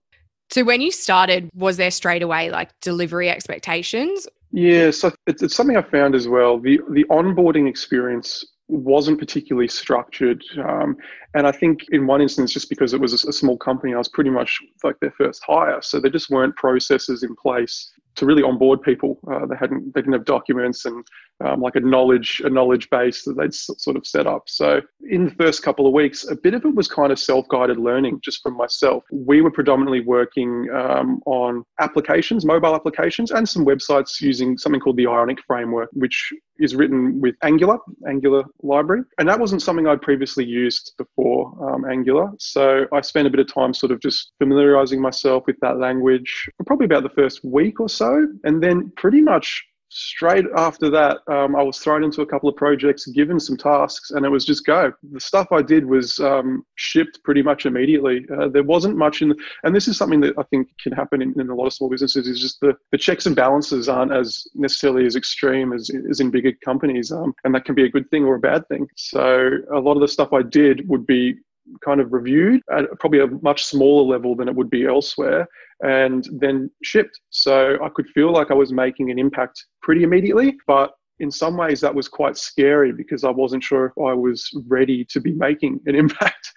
So 0.49 0.63
when 0.65 0.81
you 0.81 0.91
started, 0.91 1.49
was 1.55 1.77
there 1.77 1.91
straight 1.91 2.23
away 2.23 2.51
like 2.51 2.77
delivery 2.81 3.29
expectations? 3.29 4.27
Yeah, 4.51 4.91
so 4.91 5.11
it's, 5.25 5.41
it's 5.41 5.55
something 5.55 5.77
I 5.77 5.81
found 5.81 6.13
as 6.13 6.27
well. 6.27 6.59
The 6.59 6.81
the 6.89 7.05
onboarding 7.05 7.69
experience 7.69 8.43
wasn't 8.71 9.19
particularly 9.19 9.67
structured. 9.67 10.43
Um, 10.57 10.95
and 11.33 11.47
I 11.47 11.51
think 11.51 11.85
in 11.91 12.07
one 12.07 12.21
instance, 12.21 12.51
just 12.51 12.69
because 12.69 12.93
it 12.93 13.01
was 13.01 13.23
a, 13.23 13.29
a, 13.29 13.33
small 13.33 13.57
company, 13.57 13.93
I 13.93 13.97
was 13.97 14.07
pretty 14.07 14.29
much 14.29 14.59
like 14.83 14.99
their 14.99 15.11
first 15.11 15.43
hire. 15.45 15.81
So 15.81 15.99
there 15.99 16.11
just 16.11 16.29
weren't 16.29 16.55
processes 16.55 17.23
in 17.23 17.35
place 17.35 17.91
to 18.15 18.25
really 18.25 18.43
onboard 18.43 18.81
people. 18.81 19.19
Uh, 19.31 19.45
they 19.45 19.55
hadn't, 19.55 19.93
they 19.93 20.01
didn't 20.01 20.13
have 20.13 20.25
documents 20.25 20.85
and 20.85 21.05
um, 21.43 21.61
like 21.61 21.75
a 21.75 21.79
knowledge, 21.79 22.41
a 22.43 22.49
knowledge 22.49 22.89
base 22.89 23.23
that 23.23 23.37
they'd 23.37 23.53
sort 23.53 23.95
of 23.95 24.05
set 24.05 24.27
up. 24.27 24.43
So 24.47 24.81
in 25.09 25.25
the 25.25 25.31
first 25.31 25.63
couple 25.63 25.87
of 25.87 25.93
weeks, 25.93 26.29
a 26.29 26.35
bit 26.35 26.53
of 26.53 26.65
it 26.65 26.75
was 26.75 26.87
kind 26.87 27.11
of 27.11 27.19
self-guided 27.19 27.77
learning 27.77 28.19
just 28.23 28.41
from 28.43 28.55
myself. 28.55 29.03
We 29.11 29.41
were 29.41 29.51
predominantly 29.51 30.01
working 30.01 30.67
um, 30.73 31.21
on 31.25 31.63
applications, 31.79 32.45
mobile 32.45 32.75
applications, 32.75 33.31
and 33.31 33.47
some 33.47 33.65
websites 33.65 34.21
using 34.21 34.57
something 34.57 34.81
called 34.81 34.97
the 34.97 35.07
Ionic 35.07 35.41
framework, 35.47 35.89
which 35.93 36.33
is 36.61 36.75
written 36.75 37.19
with 37.19 37.35
Angular, 37.43 37.77
Angular 38.07 38.43
library. 38.61 39.03
And 39.17 39.27
that 39.27 39.39
wasn't 39.39 39.61
something 39.61 39.87
I'd 39.87 40.01
previously 40.01 40.45
used 40.45 40.93
before 40.97 41.73
um, 41.73 41.85
Angular. 41.89 42.31
So 42.39 42.85
I 42.93 43.01
spent 43.01 43.27
a 43.27 43.29
bit 43.29 43.39
of 43.39 43.51
time 43.51 43.73
sort 43.73 43.91
of 43.91 43.99
just 43.99 44.31
familiarizing 44.39 45.01
myself 45.01 45.43
with 45.47 45.57
that 45.61 45.77
language 45.77 46.49
for 46.57 46.63
probably 46.63 46.85
about 46.85 47.03
the 47.03 47.09
first 47.09 47.43
week 47.43 47.79
or 47.79 47.89
so. 47.89 48.27
And 48.43 48.61
then 48.61 48.91
pretty 48.95 49.21
much 49.21 49.63
straight 49.91 50.45
after 50.55 50.89
that, 50.89 51.17
um, 51.27 51.55
I 51.55 51.61
was 51.61 51.77
thrown 51.77 52.03
into 52.03 52.21
a 52.21 52.25
couple 52.25 52.47
of 52.47 52.55
projects, 52.55 53.05
given 53.07 53.39
some 53.39 53.57
tasks, 53.57 54.11
and 54.11 54.25
it 54.25 54.29
was 54.29 54.45
just 54.45 54.65
go. 54.65 54.93
The 55.11 55.19
stuff 55.19 55.51
I 55.51 55.61
did 55.61 55.85
was 55.85 56.17
um, 56.19 56.65
shipped 56.75 57.19
pretty 57.25 57.41
much 57.41 57.65
immediately. 57.65 58.25
Uh, 58.33 58.47
there 58.47 58.63
wasn't 58.63 58.95
much 58.97 59.21
in, 59.21 59.29
the, 59.29 59.35
and 59.63 59.75
this 59.75 59.89
is 59.89 59.97
something 59.97 60.21
that 60.21 60.33
I 60.37 60.43
think 60.43 60.69
can 60.81 60.93
happen 60.93 61.21
in, 61.21 61.37
in, 61.39 61.49
a 61.49 61.55
lot 61.55 61.67
of 61.67 61.73
small 61.73 61.89
businesses. 61.89 62.25
Is 62.25 62.39
just 62.39 62.61
the, 62.61 62.73
the 62.91 62.97
checks 62.97 63.25
and 63.25 63.35
balances 63.35 63.89
aren't 63.89 64.13
as 64.13 64.47
necessarily 64.55 65.05
as 65.05 65.17
extreme 65.17 65.73
as, 65.73 65.91
as 66.09 66.21
in 66.21 66.31
bigger 66.31 66.53
companies, 66.63 67.11
um, 67.11 67.33
and 67.43 67.53
that 67.53 67.65
can 67.65 67.75
be 67.75 67.83
a 67.83 67.89
good 67.89 68.09
thing 68.09 68.23
or 68.23 68.35
a 68.35 68.39
bad 68.39 68.65
thing. 68.69 68.87
So 68.95 69.49
a 69.73 69.79
lot 69.79 69.95
of 69.95 70.01
the 70.01 70.07
stuff 70.07 70.31
I 70.31 70.41
did 70.41 70.87
would 70.87 71.05
be 71.05 71.35
kind 71.83 72.01
of 72.01 72.11
reviewed 72.13 72.61
at 72.71 72.85
probably 72.99 73.19
a 73.19 73.27
much 73.41 73.65
smaller 73.65 74.03
level 74.03 74.35
than 74.35 74.47
it 74.47 74.55
would 74.55 74.69
be 74.69 74.85
elsewhere 74.85 75.47
and 75.81 76.27
then 76.39 76.69
shipped. 76.83 77.19
So 77.29 77.77
I 77.83 77.89
could 77.89 78.07
feel 78.09 78.31
like 78.31 78.51
I 78.51 78.55
was 78.55 78.71
making 78.71 79.11
an 79.11 79.19
impact 79.19 79.65
pretty 79.81 80.03
immediately, 80.03 80.57
but 80.67 80.91
in 81.19 81.31
some 81.31 81.57
ways 81.57 81.81
that 81.81 81.93
was 81.93 82.07
quite 82.07 82.37
scary 82.37 82.91
because 82.91 83.23
I 83.23 83.29
wasn't 83.29 83.63
sure 83.63 83.85
if 83.85 83.93
I 83.97 84.13
was 84.13 84.49
ready 84.67 85.05
to 85.05 85.19
be 85.19 85.33
making 85.33 85.79
an 85.85 85.95
impact. 86.03 86.51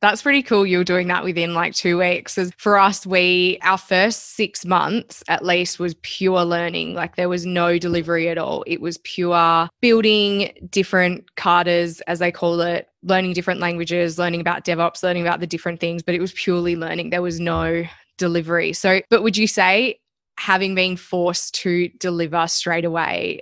That's 0.00 0.22
pretty 0.22 0.44
cool. 0.44 0.64
You're 0.64 0.84
doing 0.84 1.08
that 1.08 1.24
within 1.24 1.54
like 1.54 1.74
two 1.74 1.98
weeks. 1.98 2.38
For 2.56 2.78
us, 2.78 3.04
we, 3.04 3.58
our 3.62 3.78
first 3.78 4.36
six 4.36 4.64
months 4.64 5.24
at 5.26 5.44
least 5.44 5.80
was 5.80 5.96
pure 6.02 6.44
learning. 6.44 6.94
Like 6.94 7.16
there 7.16 7.28
was 7.28 7.44
no 7.44 7.78
delivery 7.78 8.28
at 8.28 8.38
all. 8.38 8.62
It 8.68 8.80
was 8.80 8.98
pure 8.98 9.68
building 9.80 10.68
different 10.70 11.34
katas, 11.34 12.00
as 12.06 12.20
they 12.20 12.30
call 12.30 12.60
it, 12.60 12.88
learning 13.08 13.32
different 13.32 13.60
languages, 13.60 14.18
learning 14.18 14.40
about 14.40 14.64
DevOps, 14.64 15.02
learning 15.02 15.22
about 15.22 15.40
the 15.40 15.46
different 15.46 15.80
things, 15.80 16.02
but 16.02 16.14
it 16.14 16.20
was 16.20 16.32
purely 16.32 16.76
learning. 16.76 17.10
There 17.10 17.22
was 17.22 17.40
no 17.40 17.84
delivery. 18.18 18.72
So, 18.72 19.00
but 19.10 19.22
would 19.22 19.36
you 19.36 19.46
say 19.46 20.00
having 20.38 20.74
been 20.74 20.96
forced 20.96 21.54
to 21.56 21.88
deliver 21.98 22.46
straight 22.46 22.84
away 22.84 23.40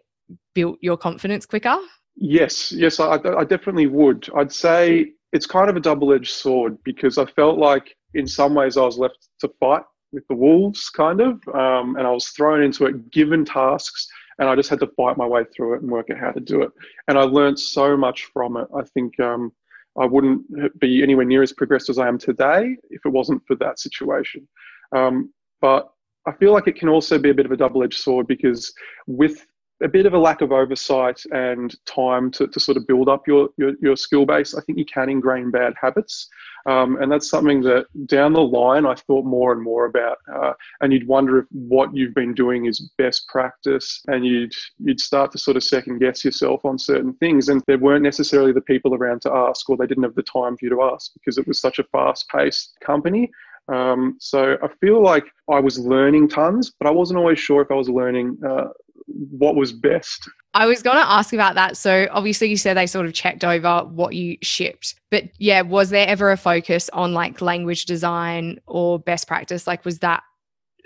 built 0.55 0.79
your 0.81 0.97
confidence 0.97 1.45
quicker? 1.45 1.77
Yes, 2.17 2.73
yes, 2.73 2.99
I, 2.99 3.15
I 3.15 3.45
definitely 3.45 3.87
would. 3.87 4.29
I'd 4.35 4.53
say 4.53 5.13
it's 5.33 5.47
kind 5.47 5.69
of 5.69 5.77
a 5.77 5.81
double 5.81 6.15
edged 6.15 6.33
sword 6.33 6.79
because 6.83 7.19
I 7.19 7.27
felt 7.27 7.59
like 7.59 7.95
in 8.15 8.27
some 8.27 8.55
ways 8.55 8.79
I 8.79 8.83
was 8.83 8.97
left 8.97 9.29
to 9.41 9.51
fight 9.61 9.83
with 10.13 10.27
the 10.29 10.35
wolves, 10.35 10.89
kind 10.89 11.21
of, 11.21 11.35
um, 11.55 11.97
and 11.97 12.07
I 12.07 12.11
was 12.11 12.29
thrown 12.29 12.63
into 12.63 12.87
it, 12.87 13.11
given 13.11 13.45
tasks, 13.45 14.09
and 14.39 14.49
I 14.49 14.55
just 14.55 14.69
had 14.69 14.81
to 14.81 14.87
fight 14.97 15.17
my 15.17 15.27
way 15.27 15.45
through 15.45 15.75
it 15.75 15.83
and 15.83 15.91
work 15.91 16.11
out 16.11 16.19
how 16.19 16.31
to 16.31 16.41
do 16.41 16.63
it. 16.63 16.71
And 17.09 17.19
I 17.19 17.23
learned 17.23 17.59
so 17.59 17.97
much 17.97 18.25
from 18.33 18.57
it. 18.57 18.69
I 18.77 18.83
think 18.95 19.19
um, 19.21 19.53
I 19.99 20.05
wouldn't 20.05 20.79
be 20.79 21.03
anywhere 21.03 21.25
near 21.25 21.43
as 21.43 21.53
progressed 21.53 21.89
as 21.89 21.99
I 21.99 22.09
am 22.09 22.19
today 22.19 22.77
if 22.91 23.05
it 23.05 23.11
wasn't 23.11 23.43
for 23.47 23.57
that 23.57 23.79
situation. 23.79 24.47
Um, 24.95 25.33
but 25.61 25.91
I 26.27 26.33
feel 26.33 26.53
like 26.53 26.67
it 26.67 26.77
can 26.77 26.89
also 26.89 27.19
be 27.19 27.31
a 27.31 27.35
bit 27.35 27.47
of 27.47 27.53
a 27.53 27.57
double 27.57 27.83
edged 27.83 27.99
sword 27.99 28.27
because 28.27 28.73
with 29.07 29.47
a 29.83 29.89
bit 29.89 30.07
of 30.07 30.15
a 30.15 30.19
lack 30.19 30.41
of 30.41 30.53
oversight 30.53 31.21
and 31.33 31.75
time 31.85 32.31
to, 32.31 32.47
to 32.47 32.59
sort 32.59 32.77
of 32.77 32.87
build 32.87 33.09
up 33.09 33.27
your, 33.27 33.51
your, 33.59 33.73
your 33.83 33.97
skill 33.97 34.25
base, 34.25 34.55
I 34.55 34.63
think 34.63 34.79
you 34.79 34.87
can 34.87 35.11
ingrain 35.11 35.51
bad 35.51 35.75
habits. 35.81 36.29
Um, 36.67 36.97
and 37.01 37.13
that's 37.13 37.29
something 37.29 37.61
that 37.63 37.87
down 38.07 38.33
the 38.33 38.41
line 38.41 38.87
I 38.87 38.95
thought 38.95 39.25
more 39.25 39.53
and 39.53 39.63
more 39.63 39.85
about. 39.85 40.19
Uh, 40.35 40.53
and 40.81 40.93
you'd 40.93 41.07
wonder 41.07 41.39
if 41.39 41.45
what 41.51 41.95
you've 41.95 42.15
been 42.15 42.35
doing 42.35 42.67
is 42.67 42.91
best 42.99 43.29
practice, 43.29 44.03
and 44.09 44.27
you'd 44.27 44.53
you'd 44.79 45.01
start 45.01 45.31
to 45.33 45.39
sort 45.39 45.57
of 45.57 45.63
second 45.63 45.99
guess 45.99 46.25
yourself 46.25 46.65
on 46.65 46.79
certain 46.79 47.13
things. 47.15 47.49
And 47.51 47.63
there 47.67 47.79
weren't 47.79 48.03
necessarily 48.03 48.53
the 48.53 48.63
people 48.63 48.95
around 48.95 49.23
to 49.23 49.33
ask, 49.33 49.69
or 49.71 49.77
they 49.77 49.87
didn't 49.87 50.03
have 50.03 50.17
the 50.17 50.23
time 50.23 50.57
for 50.57 50.65
you 50.65 50.71
to 50.71 50.83
ask 50.83 51.13
because 51.15 51.39
it 51.39 51.47
was 51.47 51.61
such 51.61 51.79
a 51.79 51.85
fast-paced 51.85 52.77
company. 52.81 53.31
Um, 53.69 54.17
so 54.19 54.57
I 54.63 54.69
feel 54.81 55.03
like 55.03 55.27
I 55.51 55.61
was 55.61 55.79
learning 55.79 56.29
tons, 56.29 56.73
but 56.79 56.89
I 56.89 56.91
wasn't 56.91 57.19
always 57.19 57.39
sure 57.39 57.63
if 57.63 57.71
I 57.71 57.75
was 57.75 57.89
learning 57.89 58.39
uh, 58.49 58.69
what 59.07 59.57
was 59.57 59.73
best. 59.73 60.29
I 60.55 60.67
was 60.67 60.83
going 60.83 60.97
to 60.97 61.11
ask 61.11 61.33
about 61.33 61.55
that. 61.55 61.77
So 61.77 62.09
obviously 62.11 62.49
you 62.49 62.57
said 62.57 62.77
they 62.77 62.87
sort 62.87 63.07
of 63.07 63.13
checked 63.13 63.45
over 63.45 63.81
what 63.85 64.15
you 64.15 64.37
shipped. 64.43 64.95
But 65.11 65.25
yeah, 65.39 65.61
was 65.63 65.91
there 65.91 66.09
ever 66.09 66.31
a 66.31 66.37
focus 66.37 66.89
on 66.93 67.13
like 67.13 67.41
language 67.41 67.85
design 67.85 68.59
or 68.67 68.99
best 68.99 69.29
practice? 69.29 69.67
Like 69.67 69.85
was 69.85 70.01
that 70.01 70.23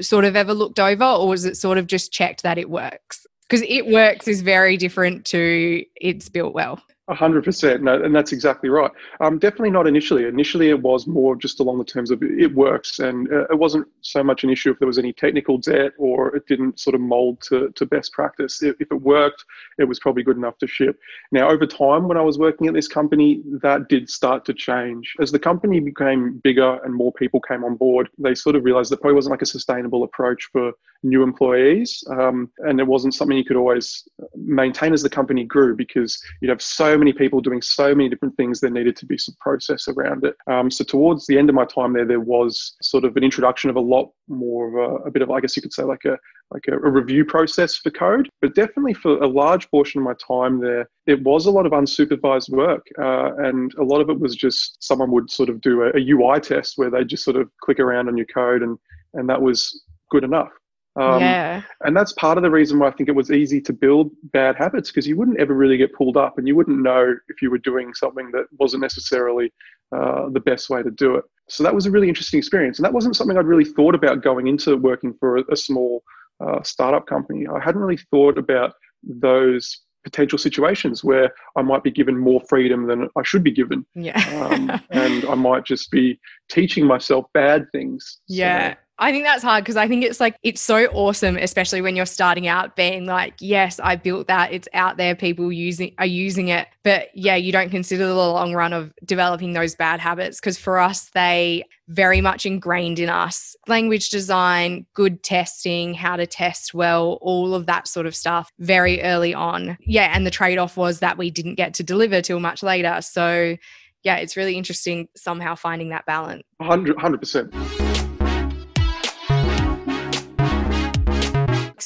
sort 0.00 0.24
of 0.24 0.36
ever 0.36 0.54
looked 0.54 0.80
over 0.80 1.04
or 1.04 1.28
was 1.28 1.44
it 1.44 1.56
sort 1.56 1.78
of 1.78 1.86
just 1.86 2.12
checked 2.12 2.42
that 2.42 2.58
it 2.58 2.70
works? 2.70 3.26
Because 3.48 3.64
it 3.68 3.86
works 3.86 4.28
is 4.28 4.42
very 4.42 4.76
different 4.76 5.24
to 5.26 5.84
it's 5.96 6.28
built 6.28 6.54
well 6.54 6.82
hundred 7.10 7.44
percent, 7.44 7.88
and 7.88 8.14
that's 8.14 8.32
exactly 8.32 8.68
right. 8.68 8.90
Um, 9.20 9.38
definitely 9.38 9.70
not 9.70 9.86
initially. 9.86 10.24
Initially, 10.24 10.70
it 10.70 10.80
was 10.80 11.06
more 11.06 11.36
just 11.36 11.60
along 11.60 11.78
the 11.78 11.84
terms 11.84 12.10
of 12.10 12.22
it 12.22 12.54
works, 12.54 12.98
and 12.98 13.30
uh, 13.32 13.46
it 13.50 13.58
wasn't 13.58 13.86
so 14.00 14.22
much 14.22 14.44
an 14.44 14.50
issue 14.50 14.70
if 14.70 14.78
there 14.78 14.88
was 14.88 14.98
any 14.98 15.12
technical 15.12 15.58
debt 15.58 15.92
or 15.98 16.34
it 16.36 16.46
didn't 16.46 16.80
sort 16.80 16.94
of 16.94 17.00
mold 17.00 17.40
to, 17.42 17.70
to 17.76 17.86
best 17.86 18.12
practice. 18.12 18.62
If, 18.62 18.76
if 18.80 18.90
it 18.90 19.00
worked, 19.02 19.44
it 19.78 19.84
was 19.84 19.98
probably 19.98 20.22
good 20.22 20.36
enough 20.36 20.58
to 20.58 20.66
ship. 20.66 20.98
Now, 21.32 21.50
over 21.50 21.66
time, 21.66 22.08
when 22.08 22.16
I 22.16 22.22
was 22.22 22.38
working 22.38 22.66
at 22.66 22.74
this 22.74 22.88
company, 22.88 23.42
that 23.62 23.88
did 23.88 24.08
start 24.08 24.44
to 24.46 24.54
change 24.54 25.14
as 25.20 25.30
the 25.32 25.38
company 25.38 25.80
became 25.80 26.38
bigger 26.42 26.82
and 26.84 26.94
more 26.94 27.12
people 27.12 27.40
came 27.40 27.64
on 27.64 27.76
board. 27.76 28.08
They 28.18 28.34
sort 28.34 28.56
of 28.56 28.64
realized 28.64 28.90
that 28.90 29.00
probably 29.00 29.14
wasn't 29.16 29.32
like 29.32 29.42
a 29.42 29.46
sustainable 29.46 30.04
approach 30.04 30.48
for 30.52 30.72
new 31.02 31.22
employees, 31.22 32.04
um, 32.10 32.50
and 32.58 32.78
it 32.78 32.86
wasn't 32.86 33.14
something 33.14 33.36
you 33.36 33.44
could 33.44 33.56
always 33.56 34.06
maintain 34.34 34.92
as 34.92 35.02
the 35.02 35.08
company 35.08 35.44
grew 35.44 35.74
because 35.74 36.22
you'd 36.40 36.50
have 36.50 36.60
so 36.60 36.98
many 37.00 37.12
people 37.12 37.40
doing 37.40 37.60
so 37.60 37.94
many 37.94 38.08
different 38.08 38.36
things, 38.36 38.60
there 38.60 38.70
needed 38.70 38.94
to 38.96 39.06
be 39.06 39.18
some 39.18 39.34
process 39.40 39.88
around 39.88 40.24
it. 40.24 40.36
Um, 40.46 40.70
so 40.70 40.84
towards 40.84 41.26
the 41.26 41.36
end 41.36 41.48
of 41.48 41.56
my 41.56 41.64
time 41.64 41.92
there, 41.92 42.06
there 42.06 42.20
was 42.20 42.76
sort 42.80 43.04
of 43.04 43.16
an 43.16 43.24
introduction 43.24 43.70
of 43.70 43.76
a 43.76 43.80
lot 43.80 44.10
more 44.28 44.68
of 44.68 44.74
a, 44.74 44.94
a 45.08 45.10
bit 45.10 45.22
of, 45.22 45.30
I 45.30 45.40
guess 45.40 45.56
you 45.56 45.62
could 45.62 45.72
say, 45.72 45.82
like 45.82 46.04
a 46.04 46.16
like 46.52 46.66
a, 46.68 46.74
a, 46.74 46.90
review 46.90 47.24
process 47.24 47.76
for 47.76 47.90
code. 47.90 48.28
But 48.40 48.54
definitely 48.54 48.94
for 48.94 49.18
a 49.18 49.26
large 49.26 49.70
portion 49.70 50.00
of 50.00 50.04
my 50.04 50.14
time 50.14 50.60
there, 50.60 50.88
it 51.06 51.22
was 51.22 51.46
a 51.46 51.50
lot 51.50 51.66
of 51.66 51.72
unsupervised 51.72 52.50
work, 52.50 52.86
uh, 52.98 53.36
and 53.36 53.72
a 53.74 53.84
lot 53.84 54.00
of 54.00 54.10
it 54.10 54.18
was 54.18 54.34
just 54.34 54.82
someone 54.82 55.10
would 55.12 55.30
sort 55.30 55.48
of 55.48 55.60
do 55.60 55.82
a, 55.82 55.90
a 55.96 56.10
UI 56.10 56.40
test 56.40 56.74
where 56.76 56.90
they 56.90 57.04
just 57.04 57.24
sort 57.24 57.36
of 57.36 57.48
click 57.60 57.78
around 57.78 58.08
on 58.08 58.16
your 58.16 58.26
code, 58.26 58.62
and 58.62 58.78
and 59.14 59.28
that 59.28 59.40
was 59.40 59.82
good 60.10 60.24
enough. 60.24 60.50
Um, 60.96 61.20
yeah. 61.20 61.62
And 61.82 61.96
that's 61.96 62.12
part 62.14 62.36
of 62.36 62.42
the 62.42 62.50
reason 62.50 62.78
why 62.78 62.88
I 62.88 62.90
think 62.90 63.08
it 63.08 63.14
was 63.14 63.30
easy 63.30 63.60
to 63.62 63.72
build 63.72 64.10
bad 64.32 64.56
habits 64.56 64.90
because 64.90 65.06
you 65.06 65.16
wouldn't 65.16 65.38
ever 65.38 65.54
really 65.54 65.76
get 65.76 65.94
pulled 65.94 66.16
up 66.16 66.36
and 66.36 66.48
you 66.48 66.56
wouldn't 66.56 66.82
know 66.82 67.14
if 67.28 67.40
you 67.40 67.50
were 67.50 67.58
doing 67.58 67.94
something 67.94 68.30
that 68.32 68.46
wasn't 68.58 68.82
necessarily 68.82 69.52
uh, 69.96 70.28
the 70.30 70.40
best 70.40 70.68
way 70.68 70.82
to 70.82 70.90
do 70.90 71.14
it. 71.14 71.24
So 71.48 71.62
that 71.62 71.74
was 71.74 71.86
a 71.86 71.90
really 71.90 72.08
interesting 72.08 72.38
experience. 72.38 72.78
And 72.78 72.84
that 72.84 72.92
wasn't 72.92 73.16
something 73.16 73.36
I'd 73.36 73.46
really 73.46 73.64
thought 73.64 73.94
about 73.94 74.22
going 74.22 74.46
into 74.46 74.76
working 74.76 75.14
for 75.20 75.38
a, 75.38 75.44
a 75.52 75.56
small 75.56 76.02
uh, 76.44 76.62
startup 76.62 77.06
company. 77.06 77.46
I 77.46 77.60
hadn't 77.60 77.80
really 77.80 78.00
thought 78.10 78.38
about 78.38 78.74
those 79.02 79.80
potential 80.04 80.38
situations 80.38 81.04
where 81.04 81.32
I 81.56 81.62
might 81.62 81.82
be 81.82 81.90
given 81.90 82.16
more 82.16 82.40
freedom 82.48 82.86
than 82.86 83.08
I 83.16 83.22
should 83.22 83.44
be 83.44 83.50
given. 83.50 83.84
Yeah. 83.94 84.18
um, 84.40 84.80
and 84.90 85.24
I 85.26 85.34
might 85.34 85.64
just 85.64 85.90
be 85.90 86.18
teaching 86.50 86.86
myself 86.86 87.26
bad 87.34 87.66
things. 87.72 88.20
Yeah. 88.28 88.74
So, 88.74 88.76
I 89.00 89.12
think 89.12 89.24
that's 89.24 89.42
hard 89.42 89.64
because 89.64 89.78
I 89.78 89.88
think 89.88 90.04
it's 90.04 90.20
like, 90.20 90.36
it's 90.42 90.60
so 90.60 90.84
awesome, 90.88 91.38
especially 91.38 91.80
when 91.80 91.96
you're 91.96 92.04
starting 92.04 92.46
out 92.46 92.76
being 92.76 93.06
like, 93.06 93.34
yes, 93.40 93.80
I 93.80 93.96
built 93.96 94.26
that. 94.26 94.52
It's 94.52 94.68
out 94.74 94.98
there. 94.98 95.16
People 95.16 95.50
using 95.50 95.94
are 95.98 96.06
using 96.06 96.48
it. 96.48 96.68
But 96.82 97.08
yeah, 97.14 97.34
you 97.34 97.50
don't 97.50 97.70
consider 97.70 98.06
the 98.06 98.14
long 98.14 98.52
run 98.52 98.74
of 98.74 98.92
developing 99.06 99.54
those 99.54 99.74
bad 99.74 100.00
habits 100.00 100.38
because 100.38 100.58
for 100.58 100.78
us, 100.78 101.10
they 101.14 101.64
very 101.88 102.20
much 102.20 102.44
ingrained 102.44 102.98
in 102.98 103.08
us. 103.08 103.56
Language 103.66 104.10
design, 104.10 104.84
good 104.92 105.22
testing, 105.22 105.94
how 105.94 106.16
to 106.16 106.26
test 106.26 106.74
well, 106.74 107.18
all 107.22 107.54
of 107.54 107.64
that 107.66 107.88
sort 107.88 108.04
of 108.04 108.14
stuff 108.14 108.52
very 108.58 109.02
early 109.02 109.32
on. 109.32 109.78
Yeah. 109.80 110.12
And 110.14 110.26
the 110.26 110.30
trade 110.30 110.58
off 110.58 110.76
was 110.76 111.00
that 111.00 111.16
we 111.16 111.30
didn't 111.30 111.54
get 111.54 111.72
to 111.74 111.82
deliver 111.82 112.20
till 112.20 112.38
much 112.38 112.62
later. 112.62 112.98
So 113.00 113.56
yeah, 114.02 114.16
it's 114.16 114.36
really 114.36 114.56
interesting 114.56 115.08
somehow 115.16 115.54
finding 115.54 115.88
that 115.88 116.04
balance. 116.04 116.42
100 116.58 116.96
100%. 116.96 117.89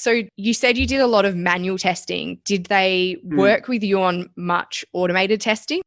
So 0.04 0.20
you 0.36 0.52
said 0.52 0.76
you 0.76 0.86
did 0.86 1.00
a 1.00 1.06
lot 1.06 1.24
of 1.24 1.34
manual 1.34 1.78
testing. 1.78 2.38
Did 2.44 2.66
they 2.66 3.16
mm. 3.24 3.38
work 3.38 3.68
with 3.68 3.82
you 3.82 4.02
on 4.02 4.28
much 4.36 4.84
automated 4.92 5.40
testing? 5.40 5.80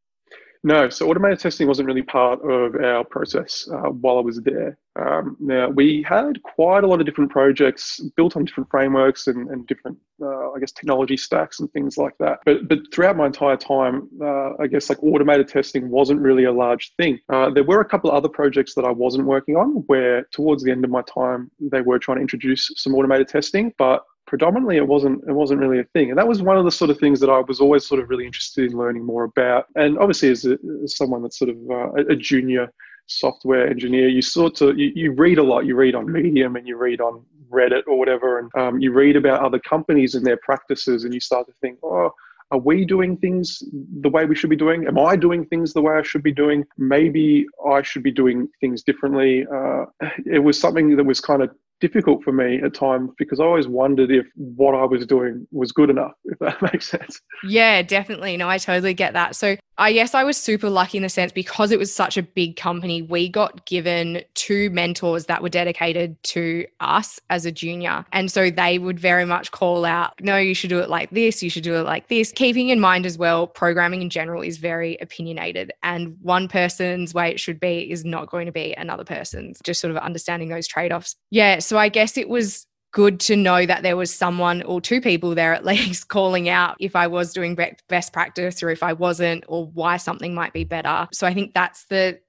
No, 0.67 0.89
so 0.89 1.09
automated 1.09 1.39
testing 1.39 1.65
wasn't 1.65 1.87
really 1.87 2.01
part 2.01 2.41
of 2.41 2.75
our 2.75 3.05
process 3.05 3.69
uh, 3.71 3.89
while 3.89 4.17
I 4.17 4.21
was 4.21 4.41
there. 4.41 4.77
Um, 4.99 5.37
now, 5.39 5.69
we 5.69 6.03
had 6.05 6.43
quite 6.43 6.83
a 6.83 6.87
lot 6.87 6.99
of 6.99 7.05
different 7.05 7.31
projects 7.31 8.01
built 8.17 8.35
on 8.35 8.43
different 8.43 8.69
frameworks 8.69 9.27
and, 9.27 9.49
and 9.49 9.65
different, 9.65 9.97
uh, 10.21 10.51
I 10.51 10.59
guess, 10.59 10.73
technology 10.73 11.15
stacks 11.15 11.61
and 11.61 11.71
things 11.71 11.97
like 11.97 12.17
that. 12.19 12.39
But, 12.43 12.67
but 12.67 12.79
throughout 12.93 13.15
my 13.15 13.27
entire 13.27 13.55
time, 13.55 14.09
uh, 14.21 14.61
I 14.61 14.67
guess 14.67 14.89
like 14.89 15.01
automated 15.01 15.47
testing 15.47 15.89
wasn't 15.89 16.19
really 16.19 16.43
a 16.43 16.51
large 16.51 16.93
thing. 16.97 17.17
Uh, 17.31 17.49
there 17.49 17.63
were 17.63 17.79
a 17.79 17.87
couple 17.87 18.09
of 18.09 18.17
other 18.17 18.27
projects 18.27 18.75
that 18.75 18.83
I 18.83 18.91
wasn't 18.91 19.25
working 19.25 19.55
on 19.55 19.85
where 19.87 20.27
towards 20.33 20.63
the 20.63 20.71
end 20.71 20.83
of 20.83 20.91
my 20.91 21.03
time, 21.03 21.49
they 21.61 21.79
were 21.79 21.97
trying 21.97 22.17
to 22.17 22.23
introduce 22.23 22.69
some 22.75 22.93
automated 22.93 23.29
testing, 23.29 23.71
but 23.77 24.03
predominantly 24.27 24.77
it 24.77 24.87
wasn't 24.87 25.23
it 25.27 25.31
wasn't 25.31 25.59
really 25.59 25.79
a 25.79 25.83
thing 25.85 26.09
and 26.09 26.17
that 26.17 26.27
was 26.27 26.41
one 26.41 26.57
of 26.57 26.65
the 26.65 26.71
sort 26.71 26.91
of 26.91 26.99
things 26.99 27.19
that 27.19 27.29
i 27.29 27.39
was 27.39 27.59
always 27.59 27.87
sort 27.87 27.99
of 27.99 28.09
really 28.09 28.25
interested 28.25 28.69
in 28.69 28.77
learning 28.77 29.03
more 29.03 29.23
about 29.23 29.65
and 29.75 29.97
obviously 29.97 30.29
as, 30.29 30.45
a, 30.45 30.57
as 30.83 30.95
someone 30.95 31.23
that's 31.23 31.39
sort 31.39 31.49
of 31.49 31.57
uh, 31.71 31.93
a 32.09 32.15
junior 32.15 32.71
software 33.07 33.67
engineer 33.67 34.09
you 34.09 34.21
sort 34.21 34.59
of 34.61 34.77
you, 34.77 34.91
you 34.93 35.11
read 35.13 35.37
a 35.37 35.43
lot 35.43 35.65
you 35.65 35.75
read 35.75 35.95
on 35.95 36.11
medium 36.11 36.57
and 36.57 36.67
you 36.67 36.77
read 36.77 36.99
on 36.99 37.23
reddit 37.49 37.83
or 37.87 37.97
whatever 37.97 38.39
and 38.39 38.51
um, 38.55 38.79
you 38.79 38.91
read 38.91 39.15
about 39.15 39.41
other 39.41 39.59
companies 39.59 40.13
and 40.13 40.25
their 40.25 40.37
practices 40.37 41.05
and 41.05 41.13
you 41.13 41.19
start 41.19 41.47
to 41.47 41.53
think 41.61 41.79
oh 41.83 42.11
are 42.51 42.59
we 42.59 42.85
doing 42.85 43.17
things 43.17 43.61
the 43.99 44.09
way 44.09 44.25
we 44.25 44.33
should 44.33 44.49
be 44.49 44.55
doing? 44.55 44.87
Am 44.87 44.97
I 44.97 45.17
doing 45.17 45.45
things 45.45 45.73
the 45.73 45.81
way 45.81 45.95
I 45.95 46.01
should 46.01 46.23
be 46.23 46.31
doing? 46.31 46.63
Maybe 46.77 47.45
I 47.69 47.81
should 47.81 48.03
be 48.03 48.11
doing 48.11 48.47
things 48.61 48.83
differently. 48.83 49.45
Uh, 49.53 49.85
it 50.25 50.39
was 50.41 50.57
something 50.57 50.95
that 50.95 51.03
was 51.03 51.19
kind 51.19 51.41
of 51.41 51.49
difficult 51.79 52.23
for 52.23 52.31
me 52.31 52.61
at 52.63 52.73
times 52.73 53.11
because 53.17 53.39
I 53.39 53.43
always 53.43 53.67
wondered 53.67 54.11
if 54.11 54.25
what 54.35 54.75
I 54.75 54.83
was 54.85 55.05
doing 55.05 55.47
was 55.51 55.71
good 55.71 55.89
enough, 55.89 56.13
if 56.25 56.39
that 56.39 56.61
makes 56.73 56.87
sense. 56.87 57.21
Yeah, 57.43 57.81
definitely. 57.81 58.37
No, 58.37 58.49
I 58.49 58.57
totally 58.57 58.93
get 58.93 59.13
that. 59.13 59.35
So 59.35 59.55
I 59.77 59.93
guess 59.93 60.15
I 60.15 60.23
was 60.23 60.37
super 60.37 60.69
lucky 60.69 60.97
in 60.97 61.03
the 61.03 61.09
sense 61.09 61.31
because 61.31 61.71
it 61.71 61.77
was 61.79 61.93
such 61.93 62.17
a 62.17 62.23
big 62.23 62.55
company, 62.55 63.01
we 63.01 63.29
got 63.29 63.65
given 63.65 64.23
two 64.33 64.69
mentors 64.71 65.25
that 65.25 65.43
were 65.43 65.49
dedicated 65.49 66.21
to 66.23 66.65
us 66.79 67.19
as 67.29 67.45
a 67.45 67.51
junior. 67.51 68.05
And 68.11 68.31
so 68.31 68.49
they 68.49 68.79
would 68.79 68.99
very 68.99 69.25
much 69.25 69.51
call 69.51 69.85
out, 69.85 70.13
no, 70.19 70.37
you 70.37 70.55
should 70.55 70.69
do 70.69 70.79
it 70.79 70.89
like 70.89 71.11
this, 71.11 71.43
you 71.43 71.49
should 71.49 71.63
do 71.63 71.75
it 71.75 71.83
like 71.83 72.07
this. 72.07 72.31
Keeping 72.31 72.69
in 72.69 72.79
mind 72.79 73.05
as 73.05 73.17
well, 73.17 73.45
programming 73.45 74.01
in 74.01 74.09
general 74.09 74.41
is 74.41 74.57
very 74.57 74.97
opinionated, 74.99 75.71
and 75.83 76.17
one 76.21 76.47
person's 76.47 77.13
way 77.13 77.29
it 77.29 77.39
should 77.39 77.59
be 77.59 77.91
is 77.91 78.03
not 78.03 78.29
going 78.29 78.45
to 78.45 78.51
be 78.51 78.73
another 78.77 79.03
person's, 79.03 79.59
just 79.63 79.79
sort 79.79 79.91
of 79.91 79.97
understanding 79.97 80.49
those 80.49 80.67
trade 80.67 80.91
offs. 80.91 81.15
Yeah. 81.29 81.59
So 81.59 81.77
I 81.77 81.89
guess 81.89 82.17
it 82.17 82.29
was 82.29 82.65
good 82.97 83.19
to 83.19 83.35
know 83.35 83.63
that 83.63 83.83
there 83.83 83.95
was 83.95 84.11
someone 84.11 84.63
or 84.63 84.81
two 84.81 84.99
people 84.99 85.35
there 85.35 85.53
at 85.53 85.63
least 85.73 86.07
calling 86.07 86.49
out 86.49 86.75
if 86.79 86.95
I 86.95 87.05
was 87.05 87.31
doing 87.31 87.55
best 87.87 88.11
practice 88.11 88.63
or 88.63 88.71
if 88.71 88.81
I 88.81 88.93
wasn't 88.93 89.43
or 89.47 89.67
why 89.67 89.97
something 89.97 90.33
might 90.33 90.51
be 90.51 90.63
better. 90.63 91.07
So 91.13 91.27
I 91.27 91.33
think 91.35 91.53
that's 91.53 91.85
the 91.85 92.19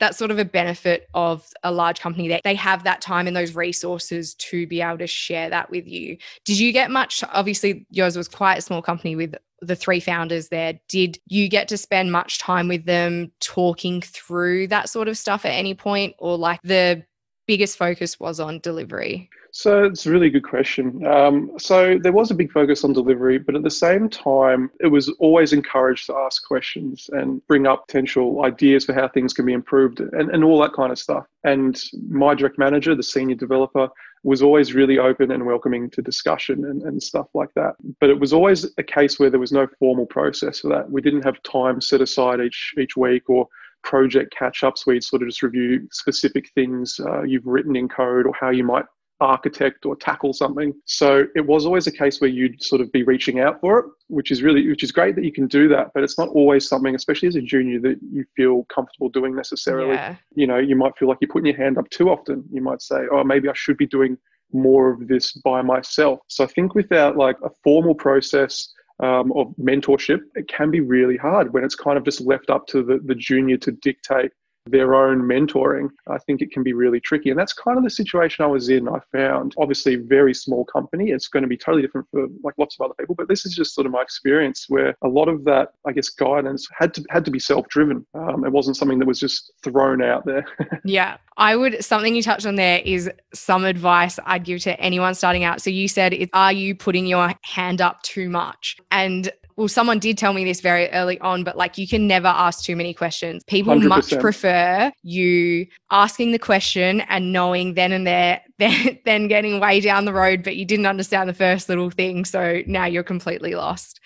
that's 0.00 0.18
sort 0.18 0.32
of 0.32 0.38
a 0.40 0.44
benefit 0.44 1.08
of 1.14 1.44
a 1.62 1.70
large 1.70 2.00
company 2.00 2.28
that 2.28 2.42
they 2.42 2.56
have 2.56 2.82
that 2.82 3.00
time 3.00 3.28
and 3.28 3.36
those 3.36 3.54
resources 3.54 4.34
to 4.34 4.66
be 4.66 4.80
able 4.80 4.98
to 4.98 5.06
share 5.06 5.50
that 5.50 5.70
with 5.70 5.86
you. 5.86 6.16
Did 6.44 6.58
you 6.58 6.72
get 6.72 6.90
much 6.90 7.22
obviously 7.32 7.86
yours 7.90 8.16
was 8.16 8.26
quite 8.26 8.58
a 8.58 8.62
small 8.62 8.82
company 8.82 9.14
with 9.14 9.36
the 9.60 9.76
three 9.76 10.00
founders 10.00 10.48
there. 10.48 10.78
Did 10.88 11.18
you 11.26 11.48
get 11.48 11.68
to 11.68 11.76
spend 11.76 12.12
much 12.12 12.38
time 12.38 12.68
with 12.68 12.84
them 12.86 13.32
talking 13.40 14.00
through 14.00 14.68
that 14.68 14.88
sort 14.88 15.08
of 15.08 15.18
stuff 15.18 15.44
at 15.44 15.50
any 15.50 15.74
point 15.74 16.14
or 16.18 16.36
like 16.38 16.60
the 16.62 17.04
biggest 17.48 17.78
focus 17.78 18.20
was 18.20 18.38
on 18.38 18.60
delivery? 18.60 19.28
So 19.50 19.84
it's 19.84 20.04
a 20.04 20.10
really 20.10 20.28
good 20.28 20.44
question. 20.44 21.04
Um, 21.06 21.50
so 21.58 21.98
there 22.00 22.12
was 22.12 22.30
a 22.30 22.34
big 22.34 22.52
focus 22.52 22.84
on 22.84 22.92
delivery, 22.92 23.38
but 23.38 23.56
at 23.56 23.62
the 23.62 23.70
same 23.70 24.08
time, 24.10 24.70
it 24.78 24.88
was 24.88 25.08
always 25.18 25.54
encouraged 25.54 26.06
to 26.06 26.14
ask 26.14 26.46
questions 26.46 27.08
and 27.14 27.44
bring 27.48 27.66
up 27.66 27.88
potential 27.88 28.44
ideas 28.44 28.84
for 28.84 28.92
how 28.92 29.08
things 29.08 29.32
can 29.32 29.46
be 29.46 29.54
improved 29.54 30.00
and, 30.00 30.30
and 30.30 30.44
all 30.44 30.60
that 30.60 30.74
kind 30.74 30.92
of 30.92 30.98
stuff. 30.98 31.26
And 31.42 31.82
my 32.08 32.34
direct 32.34 32.58
manager, 32.58 32.94
the 32.94 33.02
senior 33.02 33.34
developer, 33.34 33.88
was 34.22 34.42
always 34.42 34.74
really 34.74 34.98
open 34.98 35.30
and 35.30 35.46
welcoming 35.46 35.88
to 35.90 36.02
discussion 36.02 36.66
and, 36.66 36.82
and 36.82 37.02
stuff 37.02 37.28
like 37.32 37.54
that. 37.54 37.74
But 38.00 38.10
it 38.10 38.20
was 38.20 38.34
always 38.34 38.66
a 38.76 38.82
case 38.82 39.18
where 39.18 39.30
there 39.30 39.40
was 39.40 39.52
no 39.52 39.66
formal 39.78 40.06
process 40.06 40.60
for 40.60 40.68
that. 40.68 40.90
We 40.90 41.00
didn't 41.00 41.24
have 41.24 41.42
time 41.44 41.80
set 41.80 42.02
aside 42.02 42.40
each 42.40 42.74
each 42.78 42.96
week 42.96 43.30
or 43.30 43.48
project 43.88 44.34
catch 44.38 44.62
ups 44.62 44.86
where 44.86 44.96
you 44.96 45.00
sort 45.00 45.22
of 45.22 45.28
just 45.28 45.42
review 45.42 45.88
specific 45.90 46.50
things 46.54 47.00
uh, 47.00 47.22
you've 47.22 47.46
written 47.46 47.74
in 47.74 47.88
code 47.88 48.26
or 48.26 48.34
how 48.38 48.50
you 48.50 48.62
might 48.62 48.84
architect 49.20 49.84
or 49.84 49.96
tackle 49.96 50.32
something. 50.32 50.72
So 50.84 51.24
it 51.34 51.44
was 51.44 51.66
always 51.66 51.86
a 51.86 51.90
case 51.90 52.20
where 52.20 52.30
you'd 52.30 52.62
sort 52.62 52.80
of 52.80 52.92
be 52.92 53.02
reaching 53.02 53.40
out 53.40 53.60
for 53.60 53.78
it, 53.80 53.86
which 54.08 54.30
is 54.30 54.42
really, 54.42 54.68
which 54.68 54.84
is 54.84 54.92
great 54.92 55.16
that 55.16 55.24
you 55.24 55.32
can 55.32 55.48
do 55.48 55.68
that. 55.68 55.90
But 55.94 56.04
it's 56.04 56.18
not 56.18 56.28
always 56.28 56.68
something, 56.68 56.94
especially 56.94 57.28
as 57.28 57.36
a 57.36 57.40
junior, 57.40 57.80
that 57.80 57.98
you 58.12 58.24
feel 58.36 58.64
comfortable 58.72 59.08
doing 59.08 59.34
necessarily. 59.34 59.94
Yeah. 59.94 60.16
You 60.34 60.46
know, 60.46 60.58
you 60.58 60.76
might 60.76 60.96
feel 60.96 61.08
like 61.08 61.18
you're 61.20 61.30
putting 61.32 61.46
your 61.46 61.56
hand 61.56 61.78
up 61.78 61.88
too 61.90 62.10
often. 62.10 62.44
You 62.52 62.62
might 62.62 62.82
say, 62.82 63.06
oh, 63.10 63.24
maybe 63.24 63.48
I 63.48 63.54
should 63.56 63.78
be 63.78 63.86
doing 63.86 64.18
more 64.52 64.90
of 64.90 65.08
this 65.08 65.32
by 65.32 65.62
myself. 65.62 66.20
So 66.28 66.44
I 66.44 66.46
think 66.46 66.74
without 66.74 67.16
like 67.16 67.36
a 67.42 67.50
formal 67.64 67.94
process, 67.94 68.72
um, 69.00 69.32
of 69.32 69.54
mentorship, 69.60 70.20
it 70.34 70.48
can 70.48 70.70
be 70.70 70.80
really 70.80 71.16
hard 71.16 71.52
when 71.52 71.64
it's 71.64 71.74
kind 71.74 71.96
of 71.96 72.04
just 72.04 72.20
left 72.20 72.50
up 72.50 72.66
to 72.68 72.82
the, 72.82 72.98
the 73.04 73.14
junior 73.14 73.56
to 73.58 73.72
dictate 73.72 74.32
their 74.70 74.94
own 74.94 75.22
mentoring, 75.22 75.88
I 76.08 76.18
think 76.18 76.42
it 76.42 76.50
can 76.50 76.62
be 76.62 76.72
really 76.72 77.00
tricky. 77.00 77.30
And 77.30 77.38
that's 77.38 77.52
kind 77.52 77.78
of 77.78 77.84
the 77.84 77.90
situation 77.90 78.44
I 78.44 78.48
was 78.48 78.68
in. 78.68 78.88
I 78.88 79.00
found 79.12 79.54
obviously 79.58 79.96
very 79.96 80.34
small 80.34 80.64
company. 80.64 81.10
It's 81.10 81.28
going 81.28 81.42
to 81.42 81.48
be 81.48 81.56
totally 81.56 81.82
different 81.82 82.06
for 82.10 82.26
like 82.42 82.54
lots 82.58 82.76
of 82.78 82.84
other 82.84 82.94
people, 82.98 83.14
but 83.14 83.28
this 83.28 83.44
is 83.46 83.54
just 83.54 83.74
sort 83.74 83.86
of 83.86 83.92
my 83.92 84.02
experience 84.02 84.66
where 84.68 84.94
a 85.02 85.08
lot 85.08 85.28
of 85.28 85.44
that, 85.44 85.72
I 85.86 85.92
guess, 85.92 86.08
guidance 86.08 86.68
had 86.76 86.94
to 86.94 87.04
had 87.10 87.24
to 87.24 87.30
be 87.30 87.38
self-driven. 87.38 88.06
Um, 88.14 88.44
it 88.44 88.52
wasn't 88.52 88.76
something 88.76 88.98
that 88.98 89.06
was 89.06 89.20
just 89.20 89.52
thrown 89.62 90.02
out 90.02 90.24
there. 90.24 90.44
yeah, 90.84 91.18
I 91.36 91.56
would. 91.56 91.84
Something 91.84 92.14
you 92.14 92.22
touched 92.22 92.46
on 92.46 92.56
there 92.56 92.80
is 92.84 93.10
some 93.34 93.64
advice 93.64 94.18
I'd 94.24 94.44
give 94.44 94.60
to 94.62 94.78
anyone 94.80 95.14
starting 95.14 95.44
out. 95.44 95.60
So 95.62 95.70
you 95.70 95.88
said, 95.88 96.28
"Are 96.32 96.52
you 96.52 96.74
putting 96.74 97.06
your 97.06 97.32
hand 97.42 97.80
up 97.80 98.02
too 98.02 98.28
much?" 98.28 98.76
And 98.90 99.30
well, 99.58 99.66
someone 99.66 99.98
did 99.98 100.16
tell 100.16 100.32
me 100.32 100.44
this 100.44 100.60
very 100.60 100.88
early 100.90 101.18
on, 101.18 101.42
but 101.42 101.56
like 101.56 101.76
you 101.78 101.88
can 101.88 102.06
never 102.06 102.28
ask 102.28 102.62
too 102.62 102.76
many 102.76 102.94
questions. 102.94 103.42
People 103.48 103.74
100%. 103.74 103.88
much 103.88 104.18
prefer 104.20 104.92
you 105.02 105.66
asking 105.90 106.30
the 106.30 106.38
question 106.38 107.00
and 107.02 107.32
knowing 107.32 107.74
then 107.74 107.90
and 107.90 108.06
there, 108.06 108.40
then, 108.60 109.00
then 109.04 109.26
getting 109.26 109.58
way 109.58 109.80
down 109.80 110.04
the 110.04 110.12
road, 110.12 110.44
but 110.44 110.54
you 110.54 110.64
didn't 110.64 110.86
understand 110.86 111.28
the 111.28 111.34
first 111.34 111.68
little 111.68 111.90
thing. 111.90 112.24
So 112.24 112.62
now 112.68 112.84
you're 112.84 113.02
completely 113.02 113.56
lost. 113.56 113.98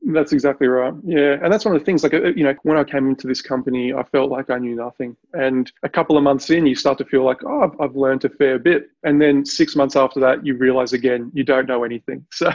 That's 0.00 0.32
exactly 0.32 0.68
right. 0.68 0.94
Yeah, 1.04 1.38
and 1.42 1.52
that's 1.52 1.64
one 1.64 1.74
of 1.74 1.80
the 1.80 1.84
things. 1.84 2.04
Like 2.04 2.14
uh, 2.14 2.28
you 2.28 2.44
know, 2.44 2.54
when 2.62 2.78
I 2.78 2.84
came 2.84 3.08
into 3.08 3.26
this 3.26 3.42
company, 3.42 3.92
I 3.92 4.04
felt 4.04 4.30
like 4.30 4.48
I 4.48 4.56
knew 4.58 4.76
nothing. 4.76 5.16
And 5.32 5.70
a 5.82 5.88
couple 5.88 6.16
of 6.16 6.22
months 6.22 6.50
in, 6.50 6.66
you 6.66 6.76
start 6.76 6.98
to 6.98 7.04
feel 7.04 7.24
like, 7.24 7.38
oh, 7.44 7.62
I've, 7.62 7.80
I've 7.80 7.96
learned 7.96 8.24
a 8.24 8.28
fair 8.28 8.60
bit. 8.60 8.90
And 9.02 9.20
then 9.20 9.44
six 9.44 9.74
months 9.74 9.96
after 9.96 10.20
that, 10.20 10.46
you 10.46 10.56
realize 10.56 10.92
again 10.92 11.32
you 11.34 11.42
don't 11.42 11.66
know 11.66 11.84
anything. 11.84 12.24
So 12.38 12.52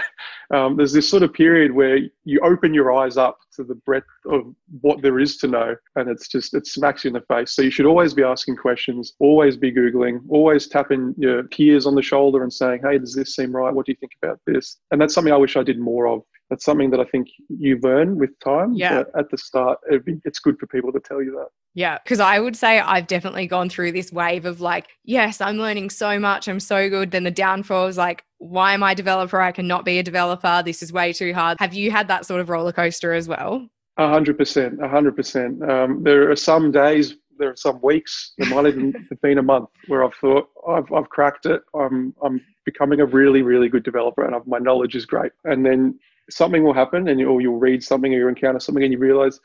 um, 0.53 0.77
there's 0.77 0.93
this 0.93 1.09
sort 1.09 1.23
of 1.23 1.33
period 1.33 1.71
where 1.71 1.97
you 2.23 2.39
open 2.39 2.73
your 2.73 2.93
eyes 2.93 3.17
up 3.17 3.39
to 3.55 3.63
the 3.63 3.75
breadth 3.75 4.07
of 4.25 4.55
what 4.79 5.01
there 5.01 5.19
is 5.19 5.35
to 5.37 5.47
know, 5.47 5.75
and 5.95 6.09
it's 6.09 6.29
just 6.29 6.53
it 6.53 6.67
smacks 6.67 7.03
you 7.03 7.09
in 7.09 7.13
the 7.13 7.21
face. 7.21 7.53
So 7.53 7.61
you 7.61 7.71
should 7.71 7.85
always 7.85 8.13
be 8.13 8.23
asking 8.23 8.55
questions, 8.55 9.13
always 9.19 9.57
be 9.57 9.73
googling, 9.73 10.21
always 10.29 10.67
tapping 10.67 11.15
your 11.17 11.43
peers 11.43 11.85
on 11.85 11.95
the 11.95 12.01
shoulder 12.01 12.43
and 12.43 12.53
saying, 12.53 12.81
hey, 12.83 12.97
does 12.97 13.13
this 13.13 13.35
seem 13.35 13.53
right? 13.53 13.73
What 13.73 13.85
do 13.85 13.91
you 13.91 13.97
think 13.97 14.13
about 14.21 14.39
this? 14.45 14.77
And 14.91 15.01
that's 15.01 15.13
something 15.13 15.33
I 15.33 15.37
wish 15.37 15.57
I 15.57 15.63
did 15.63 15.79
more 15.79 16.07
of 16.07 16.21
that's 16.53 16.65
something 16.65 16.91
that 16.91 16.99
I 16.99 17.05
think 17.05 17.29
you 17.49 17.79
learn 17.81 18.19
with 18.19 18.29
time. 18.39 18.73
Yeah. 18.73 19.05
at 19.17 19.27
the 19.31 19.39
start, 19.39 19.79
be, 20.05 20.21
it's 20.23 20.37
good 20.37 20.59
for 20.59 20.67
people 20.67 20.91
to 20.91 20.99
tell 20.99 21.19
you 21.19 21.31
that. 21.31 21.47
Yeah. 21.73 21.97
Because 22.03 22.19
I 22.19 22.37
would 22.37 22.55
say 22.55 22.79
I've 22.79 23.07
definitely 23.07 23.47
gone 23.47 23.69
through 23.69 23.93
this 23.93 24.11
wave 24.11 24.45
of 24.45 24.61
like, 24.61 24.85
yes, 25.03 25.41
I'm 25.41 25.57
learning 25.57 25.89
so 25.89 26.19
much. 26.19 26.47
I'm 26.47 26.59
so 26.59 26.91
good. 26.91 27.09
Then 27.09 27.23
the 27.23 27.31
downfall 27.31 27.87
is 27.87 27.97
like, 27.97 28.23
why 28.37 28.73
am 28.73 28.83
I 28.83 28.91
a 28.91 28.95
developer? 28.95 29.41
I 29.41 29.51
cannot 29.51 29.83
be 29.83 29.97
a 29.97 30.03
developer. 30.03 30.61
This 30.63 30.83
is 30.83 30.93
way 30.93 31.11
too 31.11 31.33
hard. 31.33 31.57
Have 31.59 31.73
you 31.73 31.89
had 31.89 32.07
that 32.09 32.27
sort 32.27 32.39
of 32.39 32.49
roller 32.49 32.71
coaster 32.71 33.13
as 33.13 33.27
well? 33.27 33.67
A 33.97 34.07
hundred 34.07 34.37
percent, 34.37 34.79
a 34.83 34.87
hundred 34.87 35.15
percent. 35.15 35.67
Um, 35.67 36.03
there 36.03 36.29
are 36.29 36.35
some 36.35 36.71
days, 36.71 37.15
there 37.39 37.49
are 37.49 37.55
some 37.55 37.79
weeks, 37.81 38.33
there 38.37 38.49
might 38.49 38.67
even 38.67 38.91
have 39.09 39.21
been 39.21 39.39
a 39.39 39.43
month 39.43 39.69
where 39.87 40.03
I've 40.03 40.13
thought 40.15 40.49
I've, 40.69 40.91
I've 40.93 41.09
cracked 41.09 41.47
it. 41.47 41.63
I'm, 41.73 42.13
I'm 42.23 42.41
becoming 42.63 42.99
a 42.99 43.05
really, 43.05 43.41
really 43.41 43.69
good 43.69 43.83
developer 43.83 44.23
and 44.23 44.35
I've, 44.35 44.45
my 44.45 44.59
knowledge 44.59 44.95
is 44.95 45.07
great. 45.07 45.31
And 45.45 45.65
then 45.65 45.99
something 46.29 46.63
will 46.63 46.73
happen 46.73 47.07
and 47.07 47.19
you, 47.19 47.29
or 47.29 47.41
you'll 47.41 47.59
read 47.59 47.83
something 47.83 48.13
or 48.13 48.17
you 48.17 48.27
encounter 48.27 48.59
something 48.59 48.83
and 48.83 48.93
you 48.93 48.99
realize 48.99 49.39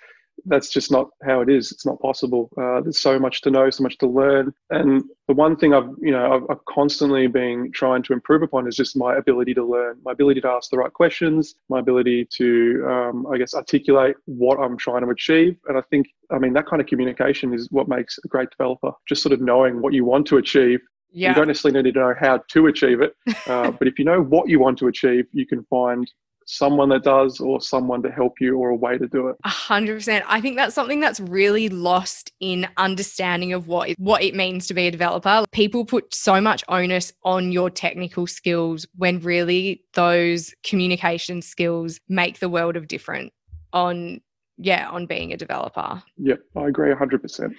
that's 0.45 0.71
just 0.71 0.91
not 0.91 1.09
how 1.25 1.41
it 1.41 1.49
is. 1.49 1.73
It's 1.73 1.85
not 1.85 2.01
possible. 2.01 2.49
Uh, 2.57 2.81
there's 2.81 3.01
so 3.01 3.19
much 3.19 3.41
to 3.43 3.51
know, 3.51 3.71
so 3.71 3.83
much 3.83 3.99
to 3.99 4.07
learn. 4.07 4.53
And 4.71 5.03
the 5.27 5.35
one 5.35 5.57
thing 5.57 5.75
I've, 5.75 5.91
you 6.01 6.13
know, 6.13 6.33
I've, 6.33 6.43
I've, 6.49 6.65
constantly 6.67 7.27
been 7.27 7.73
trying 7.73 8.03
to 8.05 8.13
improve 8.13 8.43
upon 8.43 8.69
is 8.69 8.77
just 8.77 8.97
my 8.97 9.17
ability 9.17 9.55
to 9.55 9.65
learn, 9.65 9.99
my 10.05 10.13
ability 10.13 10.41
to 10.43 10.49
ask 10.49 10.71
the 10.71 10.79
right 10.79 10.93
questions, 10.93 11.57
my 11.69 11.81
ability 11.81 12.29
to, 12.37 12.87
um, 12.89 13.27
I 13.33 13.39
guess, 13.39 13.55
articulate 13.55 14.17
what 14.27 14.59
I'm 14.59 14.77
trying 14.77 15.03
to 15.03 15.11
achieve. 15.11 15.57
And 15.67 15.77
I 15.77 15.83
think, 15.91 16.07
I 16.31 16.39
mean, 16.39 16.53
that 16.53 16.67
kind 16.67 16.81
of 16.81 16.87
communication 16.87 17.53
is 17.53 17.69
what 17.71 17.89
makes 17.89 18.19
a 18.25 18.29
great 18.29 18.51
developer. 18.51 18.93
Just 19.09 19.23
sort 19.23 19.33
of 19.33 19.41
knowing 19.41 19.83
what 19.83 19.93
you 19.93 20.05
want 20.05 20.27
to 20.29 20.37
achieve 20.37 20.81
yeah. 21.11 21.31
You 21.31 21.35
don't 21.37 21.47
necessarily 21.47 21.83
need 21.83 21.95
to 21.95 22.01
know 22.01 22.15
how 22.21 22.37
to 22.37 22.67
achieve 22.67 23.01
it, 23.01 23.15
uh, 23.47 23.71
but 23.71 23.89
if 23.89 23.99
you 23.99 24.05
know 24.05 24.21
what 24.21 24.49
you 24.49 24.61
want 24.61 24.79
to 24.79 24.89
achieve, 24.89 25.25
you 25.33 25.47
can 25.47 25.65
find 25.65 26.11
someone 26.49 26.89
that 26.89 27.05
does 27.05 27.41
or 27.41 27.61
someone 27.61 28.03
to 28.03 28.11
help 28.11 28.41
you 28.41 28.57
or 28.57 28.71
a 28.71 28.77
way 28.77 28.97
to 28.97 29.07
do 29.07 29.29
it. 29.29 29.37
A 29.45 29.49
hundred 29.49 29.97
percent. 29.97 30.25
I 30.27 30.41
think 30.41 30.57
that's 30.57 30.75
something 30.75 30.99
that's 30.99 31.21
really 31.21 31.69
lost 31.69 32.33
in 32.41 32.67
understanding 32.79 33.53
of 33.53 33.69
what 33.69 33.91
it, 33.91 33.99
what 33.99 34.23
it 34.23 34.35
means 34.35 34.67
to 34.69 34.75
be 34.75 34.87
a 34.87 34.91
developer. 34.91 35.45
People 35.53 35.85
put 35.85 36.15
so 36.15 36.41
much 36.41 36.65
onus 36.69 37.13
on 37.23 37.53
your 37.53 37.69
technical 37.69 38.27
skills 38.27 38.87
when 38.97 39.21
really 39.21 39.85
those 39.93 40.55
communication 40.65 41.43
skills 41.43 42.01
make 42.09 42.39
the 42.39 42.49
world 42.49 42.77
of 42.77 42.89
difference 42.89 43.31
on 43.75 44.21
yeah, 44.57 44.89
on 44.89 45.07
being 45.07 45.33
a 45.33 45.37
developer. 45.37 46.03
Yep, 46.17 46.41
I 46.57 46.67
agree 46.67 46.93
100%. 46.93 47.55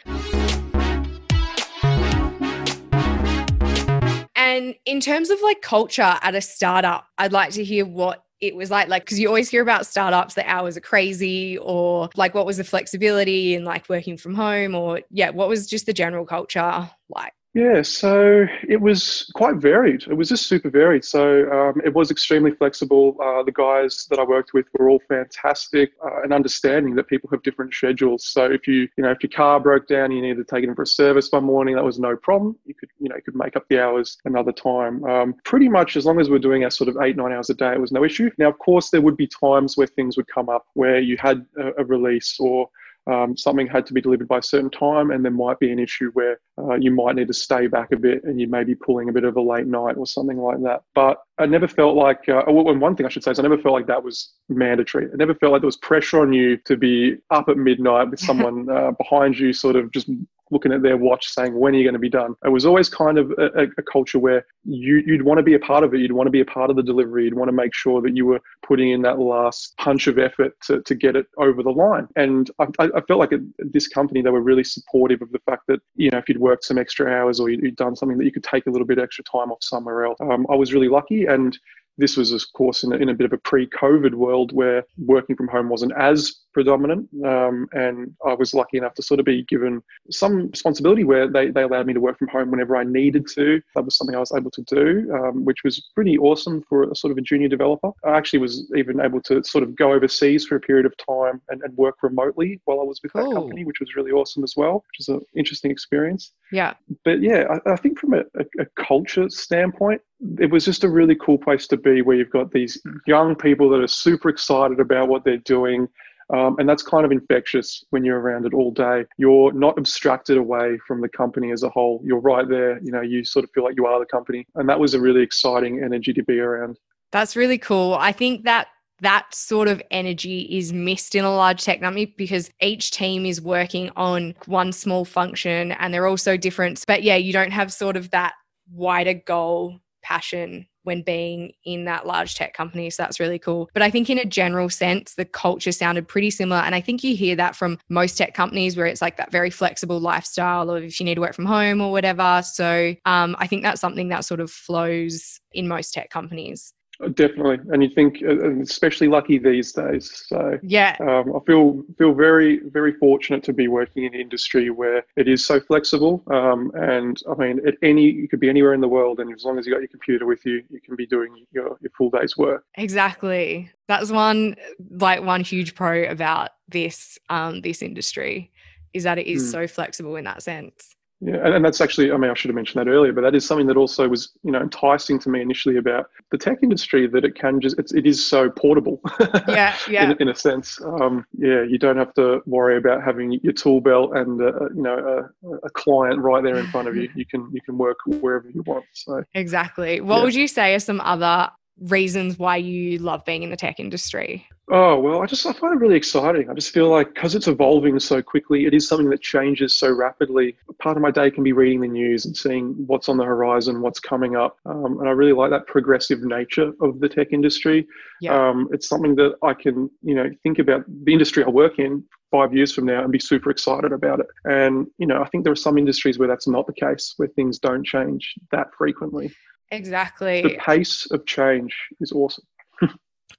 And 4.36 4.76
in 4.86 5.00
terms 5.00 5.30
of 5.30 5.40
like 5.42 5.62
culture 5.62 6.18
at 6.22 6.36
a 6.36 6.42
startup, 6.42 7.06
I'd 7.18 7.32
like 7.32 7.52
to 7.52 7.64
hear 7.64 7.86
what 7.86 8.26
it 8.42 8.56
was 8.56 8.72
like 8.72 8.88
like 8.88 9.04
because 9.04 9.20
you 9.20 9.28
always 9.28 9.50
hear 9.50 9.62
about 9.62 9.86
startups 9.86 10.34
the 10.34 10.50
hours 10.50 10.78
are 10.78 10.82
crazy 10.82 11.58
or 11.60 12.10
like 12.16 12.34
what 12.34 12.46
was 12.46 12.58
the 12.58 12.64
flexibility 12.64 13.56
and 13.56 13.66
like 13.66 13.88
working 13.90 14.18
from 14.18 14.34
home 14.34 14.76
or 14.76 15.02
yeah 15.12 15.30
what 15.30 15.50
was 15.50 15.68
just 15.68 15.86
the 15.86 15.94
general 15.94 16.26
culture 16.26 16.90
like 17.10 17.34
yeah, 17.56 17.82
so 17.82 18.46
it 18.68 18.80
was 18.80 19.32
quite 19.34 19.56
varied. 19.56 20.04
It 20.04 20.14
was 20.14 20.30
just 20.30 20.46
super 20.46 20.70
varied. 20.70 21.04
So 21.04 21.50
um, 21.52 21.82
it 21.84 21.92
was 21.92 22.12
extremely 22.12 22.52
flexible. 22.52 23.18
Uh, 23.20 23.42
the 23.42 23.52
guys 23.52 24.06
that 24.12 24.20
I 24.20 24.24
worked 24.24 24.54
with 24.54 24.68
were 24.78 24.88
all 24.88 25.02
fantastic 25.08 25.94
uh, 26.06 26.22
and 26.22 26.32
understanding 26.32 26.94
that 26.96 27.08
people 27.08 27.28
have 27.32 27.42
different 27.42 27.74
schedules. 27.74 28.26
So 28.26 28.46
if 28.46 28.68
you, 28.68 28.88
you 28.98 29.04
know, 29.04 29.10
if 29.10 29.24
your 29.24 29.32
car 29.32 29.60
broke 29.60 29.88
down, 29.88 30.12
you 30.12 30.22
needed 30.22 30.38
to 30.38 30.44
take 30.44 30.64
it 30.64 30.70
in 30.70 30.76
for 30.76 30.84
a 30.84 30.88
service 30.88 31.32
one 31.32 31.44
morning, 31.44 31.76
that 31.76 31.84
was 31.84 31.98
no 31.98 32.16
problem. 32.16 32.56
You 32.68 32.76
could, 32.76 32.90
you 33.00 33.10
know, 33.10 33.16
you 33.16 33.24
could 33.24 33.36
make 33.36 33.56
up 33.56 33.68
the 33.68 33.82
hours 33.82 34.20
another 34.26 34.52
time. 34.52 35.04
Um, 35.06 35.34
pretty 35.44 35.70
much 35.70 35.98
as 35.98 36.06
long 36.06 36.22
as 36.22 36.30
we're 36.30 36.38
doing 36.38 36.66
our 36.66 36.72
sort 36.72 36.88
of 36.88 36.98
eight, 37.02 37.18
nine 37.18 37.32
hours 37.32 37.50
a 37.50 37.56
day, 37.56 37.74
it 37.74 37.82
was 37.82 37.92
no 37.92 38.04
issue. 38.04 38.30
Now, 38.38 38.50
of 38.50 38.60
course, 38.60 38.92
there 38.92 39.02
would 39.02 39.18
be 39.18 39.28
times 39.28 39.76
where 39.76 39.88
things 39.88 40.18
would 40.18 40.28
come 40.28 40.50
up 40.50 40.68
where 40.74 41.00
you 41.00 41.18
had 41.18 41.48
a, 41.58 41.82
a 41.82 41.86
release 41.86 42.38
or 42.40 42.70
um, 43.10 43.36
something 43.36 43.68
had 43.68 43.86
to 43.88 43.94
be 43.94 44.02
delivered 44.02 44.28
by 44.28 44.38
a 44.38 44.44
certain 44.44 44.70
time, 44.70 45.12
and 45.12 45.24
there 45.24 45.32
might 45.32 45.60
be 45.60 45.72
an 45.72 45.80
issue 45.80 46.12
where 46.14 46.40
uh, 46.58 46.76
you 46.76 46.92
might 46.92 47.16
need 47.16 47.28
to 47.28 47.34
stay 47.34 47.68
back 47.68 47.92
a 47.92 47.98
bit 47.98 48.24
and 48.24 48.40
you 48.40 48.48
may 48.48 48.64
be 48.64 48.76
pulling 48.76 49.10
a 49.10 49.14
bit 49.14 49.24
of 49.24 49.38
a 49.38 49.42
late 49.42 49.68
night 49.68 49.98
or 49.98 50.06
something 50.06 50.38
like 50.38 50.62
that. 50.62 50.82
But 50.94 51.18
I 51.38 51.46
never 51.46 51.68
felt 51.68 51.96
like, 51.96 52.28
uh, 52.30 52.44
well, 52.48 52.76
one 52.76 52.96
thing 52.96 53.06
I 53.06 53.10
should 53.10 53.24
say 53.24 53.32
is 53.32 53.40
I 53.40 53.44
never 53.44 53.58
felt 53.58 53.74
like 53.74 53.88
that 53.88 54.04
was 54.04 54.34
mandatory. 54.50 55.06
I 55.06 55.16
never 55.16 55.34
felt 55.34 55.54
like 55.54 55.62
there 55.62 55.68
was 55.68 55.78
pressure 55.78 56.22
on 56.22 56.34
you 56.34 56.58
to 56.66 56.78
be 56.78 57.18
up 57.32 57.50
at 57.50 57.58
midnight 57.58 58.12
with 58.12 58.20
someone 58.20 58.70
uh, 58.76 58.92
behind 58.92 59.40
you, 59.40 59.54
sort 59.54 59.76
of 59.76 59.92
just 59.92 60.10
looking 60.52 60.72
at 60.72 60.82
their 60.82 60.98
watch 60.98 61.28
saying, 61.28 61.58
when 61.58 61.74
are 61.74 61.78
you 61.78 61.84
going 61.84 61.94
to 61.94 62.00
be 62.00 62.10
done? 62.10 62.36
It 62.46 62.50
was 62.50 62.66
always 62.66 62.90
kind 62.90 63.18
of 63.18 63.32
a, 63.32 63.68
a 63.78 63.84
culture 63.92 64.20
where 64.20 64.46
you, 64.64 65.04
would 65.08 65.24
want 65.24 65.38
to 65.38 65.44
be 65.44 65.54
a 65.54 65.60
part 65.60 65.84
of 65.84 65.94
it. 65.94 66.00
You'd 66.00 66.12
want 66.12 66.28
to 66.28 66.32
be 66.32 66.42
a 66.42 66.46
part 66.46 66.70
of 66.70 66.76
the 66.76 66.84
delivery. 66.84 67.26
You'd 67.26 67.36
want 67.36 67.50
to 67.50 67.54
make 67.54 67.74
sure 67.74 68.02
that 68.02 68.16
you 68.16 68.26
were 68.26 68.42
putting 68.66 68.92
in 68.92 69.02
that 69.04 69.20
last 69.20 69.76
punch 69.78 70.08
of 70.08 70.18
effort 70.18 70.54
to, 70.66 70.82
to 70.82 70.96
get 70.96 71.16
it 71.16 71.28
over 71.38 71.64
the 71.64 71.72
line. 71.72 72.08
And 72.16 72.50
I, 72.60 72.68
I 72.80 73.02
felt 73.02 73.20
like 73.20 73.34
at 73.34 73.42
this 73.60 73.88
company, 73.88 74.22
they 74.22 74.30
were 74.30 74.42
really 74.42 74.64
supportive 74.64 75.22
of 75.22 75.32
the 75.32 75.40
fact 75.40 75.64
that, 75.68 75.80
you 75.96 76.10
know, 76.10 76.18
if 76.18 76.30
you'd 76.30 76.40
worked 76.40 76.66
some 76.66 76.78
extra 76.78 77.12
hours 77.12 77.40
or 77.40 77.50
you'd 77.50 77.76
done 77.76 77.96
something 77.96 78.18
that 78.18 78.26
you 78.26 78.32
could 78.32 78.44
take 78.44 78.68
a 78.68 78.72
little 78.72 78.88
bit 78.88 79.00
extra 79.00 79.24
time 79.24 79.52
off 79.52 79.60
somewhere 79.62 80.06
else. 80.06 80.18
Um, 80.22 80.46
I 80.50 80.56
was 80.56 80.74
really 80.74 80.90
lucky 80.90 81.26
and 81.26 81.58
this 82.00 82.18
was, 82.18 82.32
of 82.32 82.42
course, 82.54 82.84
in 82.84 82.94
a, 82.94 82.96
in 82.96 83.10
a 83.10 83.14
bit 83.14 83.26
of 83.26 83.34
a 83.34 83.38
pre-COVID 83.38 84.14
world 84.14 84.52
where 84.54 84.84
working 84.98 85.36
from 85.36 85.48
home 85.48 85.70
wasn't 85.70 85.94
as 85.98 86.34
predominant. 86.54 87.08
Um, 87.26 87.68
and 87.74 88.14
I 88.26 88.34
was 88.34 88.54
lucky 88.54 88.78
enough 88.78 88.96
to 88.96 89.04
sort 89.04 89.20
of 89.20 89.26
be 89.26 89.44
given 89.44 89.82
some 90.10 90.50
responsibility 90.50 91.04
where 91.04 91.28
they, 91.28 91.52
they 91.52 91.64
allowed 91.64 91.86
me 91.86 91.94
to 91.94 92.00
work 92.00 92.18
from 92.18 92.30
home 92.30 92.50
whenever 92.52 92.76
I 92.76 92.84
needed 92.84 93.28
to. 93.36 93.62
That 93.76 93.86
was 93.86 93.96
something 93.98 94.16
I 94.16 94.20
was 94.20 94.32
able 94.36 94.52
to 94.52 94.62
do, 94.64 95.14
um, 95.14 95.46
which 95.46 95.64
was 95.64 95.90
pretty 95.94 96.18
awesome 96.18 96.64
for 96.68 96.90
a 96.90 96.96
sort 96.96 97.12
of 97.12 97.18
a 97.18 97.22
junior 97.22 97.48
developer. 97.48 97.92
I 98.04 98.18
actually 98.18 98.40
was 98.40 98.72
even 98.76 99.00
able 99.00 99.22
to 99.24 99.44
sort 99.44 99.64
of 99.64 99.76
go 99.76 99.94
overseas 99.94 100.46
for 100.46 100.56
a 100.56 100.60
period 100.60 100.86
of 100.86 100.94
time 100.98 101.42
and, 101.50 101.62
and 101.62 101.76
work 101.78 101.98
remotely 102.02 102.60
while 102.66 102.80
I 102.80 102.84
was 102.84 103.00
with 103.04 103.14
cool. 103.14 103.30
that 103.30 103.36
company, 103.36 103.66
which 103.66 103.80
was 103.80 103.96
really 103.96 104.12
awesome 104.12 104.44
as 104.44 104.56
well, 104.58 104.84
which 104.88 105.00
is 105.00 105.10
an 105.10 105.22
interesting 105.36 105.72
experience. 105.72 106.32
Yeah. 106.52 106.74
But 107.06 107.22
yeah, 107.22 107.46
I, 107.50 107.74
I 107.74 107.76
think 107.76 108.00
from 108.00 108.14
a, 108.14 108.22
a, 108.36 108.46
a 108.60 108.66
culture 108.76 109.30
standpoint, 109.30 110.02
it 110.40 110.52
was 110.52 110.66
just 110.66 110.84
a 110.84 110.90
really 110.90 111.16
cool 111.16 111.38
place 111.38 111.68
to 111.68 111.78
be 111.78 112.02
where 112.02 112.16
you've 112.16 112.30
got 112.30 112.52
these 112.52 112.82
young 113.08 113.36
people 113.36 113.70
that 113.70 113.82
are 113.82 113.88
super 113.88 114.30
excited 114.30 114.80
about 114.80 115.08
what 115.08 115.24
they're 115.24 115.38
doing. 115.38 115.88
Um, 116.32 116.58
and 116.60 116.70
that's 116.70 116.84
kind 116.84 117.06
of 117.06 117.12
infectious 117.12 117.84
when 117.90 118.06
you're 118.06 118.20
around 118.20 118.46
it 118.46 118.54
all 118.54 118.72
day. 118.72 119.06
You're 119.18 119.52
not 119.54 119.78
abstracted 119.78 120.38
away 120.38 120.78
from 120.86 121.02
the 121.02 121.10
company 121.10 121.52
as 121.52 121.64
a 121.64 121.70
whole. 121.70 122.02
You're 122.04 122.20
right 122.20 122.48
there. 122.48 122.80
You 122.84 122.92
know, 122.92 123.02
you 123.02 123.24
sort 123.24 123.46
of 123.46 123.52
feel 123.52 123.64
like 123.64 123.76
you 123.78 123.88
are 123.88 124.00
the 124.00 124.06
company. 124.06 124.46
And 124.56 124.70
that 124.70 124.80
was 124.80 124.94
a 124.94 125.00
really 125.00 125.24
exciting 125.24 125.82
energy 125.84 126.14
to 126.14 126.24
be 126.24 126.40
around. 126.40 126.78
That's 127.12 127.36
really 127.36 127.58
cool. 127.58 127.96
I 127.96 128.12
think 128.12 128.44
that 128.44 128.68
that 129.02 129.34
sort 129.34 129.70
of 129.70 129.82
energy 129.90 130.42
is 130.42 130.74
missed 130.74 131.16
in 131.16 131.24
a 131.24 131.34
large 131.34 131.64
tech 131.64 131.80
company 131.80 132.06
because 132.06 132.52
each 132.62 132.92
team 132.92 133.26
is 133.26 133.42
working 133.42 133.90
on 133.96 134.36
one 134.46 134.72
small 134.74 135.06
function 135.06 135.72
and 135.72 135.94
they're 135.94 136.06
all 136.06 136.18
so 136.18 136.36
different. 136.38 136.84
But 136.86 137.02
yeah, 137.02 137.16
you 137.16 137.34
don't 137.34 137.52
have 137.52 137.72
sort 137.72 137.96
of 137.96 138.12
that 138.12 138.34
wider 138.72 139.14
goal 139.14 139.80
passion 140.10 140.66
when 140.84 141.04
being 141.04 141.52
in 141.64 141.86
that 141.86 142.08
large 142.08 142.34
tech 142.34 142.54
company. 142.54 142.90
So 142.90 143.04
that's 143.04 143.20
really 143.20 143.38
cool. 143.38 143.70
But 143.74 143.84
I 143.84 143.92
think 143.92 144.10
in 144.10 144.18
a 144.18 144.26
general 144.26 144.70
sense, 144.70 145.14
the 145.14 145.24
culture 145.24 145.72
sounded 145.72 146.08
pretty 146.08 146.32
similar. 146.32 146.62
And 146.62 146.74
I 146.74 146.82
think 146.82 147.04
you 147.04 147.16
hear 147.16 147.36
that 147.36 147.56
from 147.56 147.78
most 147.90 148.18
tech 148.18 148.34
companies 148.34 148.76
where 148.76 148.88
it's 148.88 149.02
like 149.02 149.18
that 149.18 149.32
very 149.32 149.52
flexible 149.52 150.00
lifestyle 150.00 150.72
or 150.72 150.80
if 150.80 151.00
you 151.00 151.06
need 151.06 151.16
to 151.16 151.22
work 151.22 151.36
from 151.36 151.46
home 151.46 151.80
or 151.80 151.92
whatever. 151.92 152.42
So 152.44 152.96
um, 153.06 153.36
I 153.38 153.46
think 153.46 153.62
that's 153.62 153.80
something 153.80 154.10
that 154.10 154.26
sort 154.26 154.40
of 154.40 154.50
flows 154.50 155.40
in 155.52 155.68
most 155.68 155.94
tech 155.94 156.10
companies. 156.10 156.74
Definitely, 157.14 157.60
and 157.72 157.82
you 157.82 157.90
think, 157.90 158.22
uh, 158.22 158.60
especially 158.60 159.08
lucky 159.08 159.38
these 159.38 159.72
days. 159.72 160.26
So 160.28 160.60
yeah, 160.62 160.98
um, 161.00 161.34
I 161.34 161.40
feel 161.46 161.82
feel 161.98 162.14
very 162.14 162.60
very 162.60 162.92
fortunate 162.92 163.42
to 163.44 163.54
be 163.54 163.70
working 163.70 164.04
in 164.04 164.14
an 164.14 164.20
industry 164.20 164.70
where 164.70 165.06
it 165.16 165.30
is 165.30 165.46
so 165.46 165.62
flexible. 165.62 166.22
Um, 166.30 166.72
and 166.76 167.18
I 167.30 167.36
mean, 167.36 167.66
at 167.66 167.76
any 167.84 168.04
you 168.04 168.28
could 168.28 168.42
be 168.42 168.50
anywhere 168.50 168.74
in 168.74 168.82
the 168.82 168.88
world, 168.90 169.22
and 169.22 169.34
as 169.34 169.46
long 169.46 169.58
as 169.58 169.66
you 169.66 169.72
got 169.72 169.80
your 169.80 169.88
computer 169.88 170.26
with 170.26 170.46
you, 170.46 170.62
you 170.70 170.82
can 170.82 170.98
be 170.98 171.06
doing 171.06 171.46
your, 171.54 171.78
your 171.80 171.92
full 171.98 172.10
day's 172.10 172.36
work. 172.36 172.66
Exactly, 172.76 173.72
that's 173.88 174.12
one 174.12 174.58
like 174.92 175.24
one 175.24 175.42
huge 175.42 175.76
pro 175.76 176.04
about 176.04 176.50
this 176.68 177.18
um, 177.30 177.62
this 177.62 177.82
industry 177.82 178.52
is 178.94 179.04
that 179.04 179.18
it 179.18 179.28
is 179.28 179.48
mm. 179.48 179.52
so 179.52 179.68
flexible 179.68 180.18
in 180.18 180.26
that 180.26 180.44
sense. 180.44 180.98
Yeah, 181.22 181.36
and, 181.44 181.54
and 181.54 181.66
that's 181.66 181.82
actually, 181.82 182.12
I 182.12 182.18
mean, 182.18 182.32
I 182.32 182.34
should 182.34 182.50
have 182.50 182.56
mentioned 182.56 182.86
that 182.86 182.90
earlier, 182.90 183.12
but 183.12 183.22
that 183.22 183.36
is 183.36 183.46
something 183.46 183.68
that 183.68 183.76
also 183.76 184.08
was, 184.08 184.32
you 184.44 184.52
know, 184.52 184.62
enticing 184.62 185.20
to 185.20 185.30
me 185.30 185.42
initially 185.42 185.76
about 185.76 186.10
the 186.32 186.38
tech 186.38 186.60
industry 186.64 187.08
that 187.08 187.26
it 187.26 187.36
can 187.36 187.60
just, 187.60 187.78
it's, 187.78 187.94
it 187.94 188.06
is 188.06 188.26
so 188.26 188.50
portable. 188.50 189.02
Yeah, 189.48 189.76
yeah. 189.90 190.12
in, 190.12 190.18
in, 190.22 190.30
a 190.30 190.36
sense, 190.36 190.80
um, 190.82 191.26
yeah, 191.38 191.64
you 191.64 191.78
don't 191.78 191.98
have 191.98 192.14
to 192.14 192.42
worry 192.46 192.78
about 192.78 193.04
having 193.04 193.34
your 193.44 193.52
tool 193.52 193.82
belt 193.82 194.16
and, 194.16 194.42
uh, 194.42 194.70
you 194.74 194.82
know, 194.82 195.30
a, 195.44 195.56
a, 195.66 195.70
client 195.72 196.20
right 196.20 196.42
there 196.42 196.58
in 196.58 196.68
front 196.68 196.88
of 196.88 196.96
you. 196.96 197.10
You 197.20 197.26
can, 197.26 197.50
you 197.52 197.60
can 197.62 197.78
work 197.78 197.98
wherever 198.06 198.50
you 198.50 198.62
want. 198.66 198.86
So 198.94 199.24
exactly. 199.34 200.00
What 200.00 200.18
yeah. 200.18 200.24
would 200.24 200.36
you 200.36 200.48
say 200.48 200.74
are 200.74 200.80
some 200.80 201.02
other 201.02 201.50
reasons 201.82 202.38
why 202.38 202.58
you 202.58 202.98
love 203.00 203.24
being 203.26 203.44
in 203.44 203.50
the 203.50 203.58
tech 203.58 203.80
industry? 203.80 204.46
Oh, 204.72 205.00
well, 205.00 205.24
I 205.24 205.26
just 205.26 205.46
I 205.48 205.54
find 205.54 205.74
it 205.74 205.84
really 205.84 205.96
exciting. 205.96 206.48
I 206.48 206.54
just 206.54 206.72
feel 206.72 206.90
like 206.90 207.16
because 207.16 207.34
it's 207.34 207.48
evolving 207.48 208.00
so 208.00 208.22
quickly, 208.22 208.66
it 208.68 208.74
is 208.74 208.88
something 208.88 209.10
that 209.10 209.22
changes 209.22 209.76
so 209.76 209.92
rapidly. 209.92 210.56
Part 210.78 210.96
of 210.96 211.02
my 211.02 211.10
day 211.10 211.32
can 211.32 211.44
be 211.44 211.54
reading 211.54 211.82
the 211.82 211.88
news 211.88 212.26
and 212.26 212.38
seeing 212.38 212.76
what's 212.86 213.10
on 213.10 213.18
the 213.18 213.24
horizon, 213.24 213.82
what's 213.82 214.00
coming 214.00 214.36
up. 214.36 214.58
Um, 214.68 215.00
and 215.00 215.10
I 215.10 215.12
really 215.12 215.34
like 215.34 215.50
that 215.50 215.66
progressive 215.66 216.22
nature 216.22 216.72
of 216.82 217.00
the 217.00 217.10
tech 217.10 217.34
industry. 217.34 217.88
Yeah. 218.22 218.50
Um, 218.50 218.70
it's 218.72 218.88
something 218.88 219.16
that 219.16 219.38
I 219.42 219.56
can, 219.56 219.90
you 220.04 220.14
know, 220.14 220.30
think 220.44 220.60
about 220.60 220.84
the 221.04 221.14
industry 221.14 221.44
I 221.44 221.50
work 221.50 221.80
in 221.80 222.04
five 222.30 222.54
years 222.54 222.72
from 222.72 222.86
now 222.86 223.02
and 223.02 223.12
be 223.12 223.18
super 223.20 223.50
excited 223.50 223.92
about 223.92 224.20
it. 224.20 224.28
And, 224.46 224.86
you 225.00 225.08
know, 225.08 225.22
I 225.24 225.28
think 225.30 225.46
there 225.46 225.54
are 225.54 225.56
some 225.56 225.80
industries 225.80 226.20
where 226.20 226.28
that's 226.28 226.48
not 226.48 226.68
the 226.68 226.74
case, 226.74 227.16
where 227.18 227.30
things 227.30 227.58
don't 227.58 227.84
change 227.84 228.36
that 228.52 228.68
frequently. 228.78 229.32
Exactly. 229.72 230.42
The 230.42 230.58
pace 230.58 231.10
of 231.12 231.26
change 231.26 231.76
is 232.00 232.12
awesome. 232.12 232.46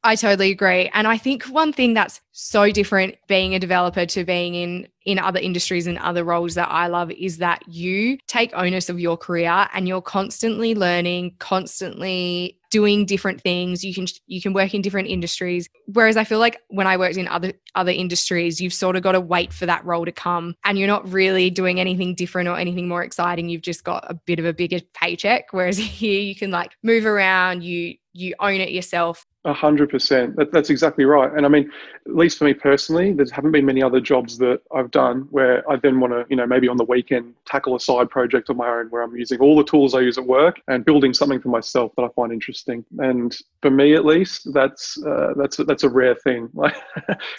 I 0.02 0.16
totally 0.16 0.50
agree. 0.50 0.90
And 0.94 1.06
I 1.06 1.18
think 1.18 1.44
one 1.44 1.72
thing 1.72 1.92
that's 1.92 2.22
so 2.32 2.70
different 2.70 3.16
being 3.28 3.54
a 3.54 3.58
developer 3.58 4.06
to 4.06 4.24
being 4.24 4.54
in 4.54 4.88
in 5.04 5.18
other 5.18 5.40
industries 5.40 5.86
and 5.86 5.98
other 5.98 6.24
roles 6.24 6.54
that 6.54 6.70
I 6.70 6.86
love 6.86 7.10
is 7.10 7.38
that 7.38 7.62
you 7.66 8.16
take 8.26 8.52
onus 8.54 8.88
of 8.88 9.00
your 9.00 9.16
career 9.16 9.68
and 9.74 9.88
you're 9.88 10.02
constantly 10.02 10.74
learning, 10.74 11.36
constantly 11.38 12.59
doing 12.70 13.04
different 13.04 13.40
things. 13.40 13.84
You 13.84 13.94
can 13.94 14.06
you 14.26 14.40
can 14.40 14.52
work 14.52 14.74
in 14.74 14.82
different 14.82 15.08
industries. 15.08 15.68
Whereas 15.86 16.16
I 16.16 16.24
feel 16.24 16.38
like 16.38 16.60
when 16.68 16.86
I 16.86 16.96
worked 16.96 17.16
in 17.16 17.28
other 17.28 17.52
other 17.74 17.92
industries, 17.92 18.60
you've 18.60 18.72
sort 18.72 18.96
of 18.96 19.02
got 19.02 19.12
to 19.12 19.20
wait 19.20 19.52
for 19.52 19.66
that 19.66 19.84
role 19.84 20.04
to 20.04 20.12
come 20.12 20.54
and 20.64 20.78
you're 20.78 20.88
not 20.88 21.10
really 21.12 21.50
doing 21.50 21.80
anything 21.80 22.14
different 22.14 22.48
or 22.48 22.56
anything 22.56 22.88
more 22.88 23.02
exciting. 23.02 23.48
You've 23.48 23.62
just 23.62 23.84
got 23.84 24.04
a 24.08 24.14
bit 24.14 24.38
of 24.38 24.44
a 24.44 24.52
bigger 24.52 24.80
paycheck. 24.94 25.52
Whereas 25.52 25.78
here 25.78 26.20
you 26.20 26.34
can 26.34 26.50
like 26.50 26.72
move 26.82 27.04
around, 27.04 27.62
you 27.62 27.96
you 28.12 28.34
own 28.40 28.60
it 28.60 28.70
yourself. 28.70 29.26
A 29.46 29.54
hundred 29.54 29.88
percent. 29.88 30.36
That's 30.52 30.68
exactly 30.68 31.06
right. 31.06 31.32
And 31.32 31.46
I 31.46 31.48
mean, 31.48 31.70
at 32.06 32.14
least 32.14 32.36
for 32.36 32.44
me 32.44 32.52
personally, 32.52 33.14
there 33.14 33.24
haven't 33.32 33.52
been 33.52 33.64
many 33.64 33.82
other 33.82 33.98
jobs 33.98 34.36
that 34.36 34.60
I've 34.74 34.90
done 34.90 35.28
where 35.30 35.68
I 35.70 35.76
then 35.76 35.98
want 35.98 36.12
to, 36.12 36.26
you 36.28 36.36
know, 36.36 36.46
maybe 36.46 36.68
on 36.68 36.76
the 36.76 36.84
weekend 36.84 37.34
tackle 37.46 37.74
a 37.74 37.80
side 37.80 38.10
project 38.10 38.50
of 38.50 38.56
my 38.56 38.68
own 38.68 38.88
where 38.90 39.00
I'm 39.00 39.16
using 39.16 39.40
all 39.40 39.56
the 39.56 39.64
tools 39.64 39.94
I 39.94 40.00
use 40.00 40.18
at 40.18 40.26
work 40.26 40.60
and 40.68 40.84
building 40.84 41.14
something 41.14 41.40
for 41.40 41.48
myself 41.48 41.92
that 41.96 42.02
I 42.02 42.08
find 42.08 42.32
interesting. 42.34 42.84
And 42.98 43.34
for 43.62 43.70
me, 43.70 43.94
at 43.94 44.04
least, 44.04 44.52
that's 44.52 45.02
uh, 45.04 45.32
that's 45.38 45.56
that's 45.56 45.84
a 45.84 45.88
rare 45.88 46.16
thing. 46.16 46.48
Like 46.60 46.76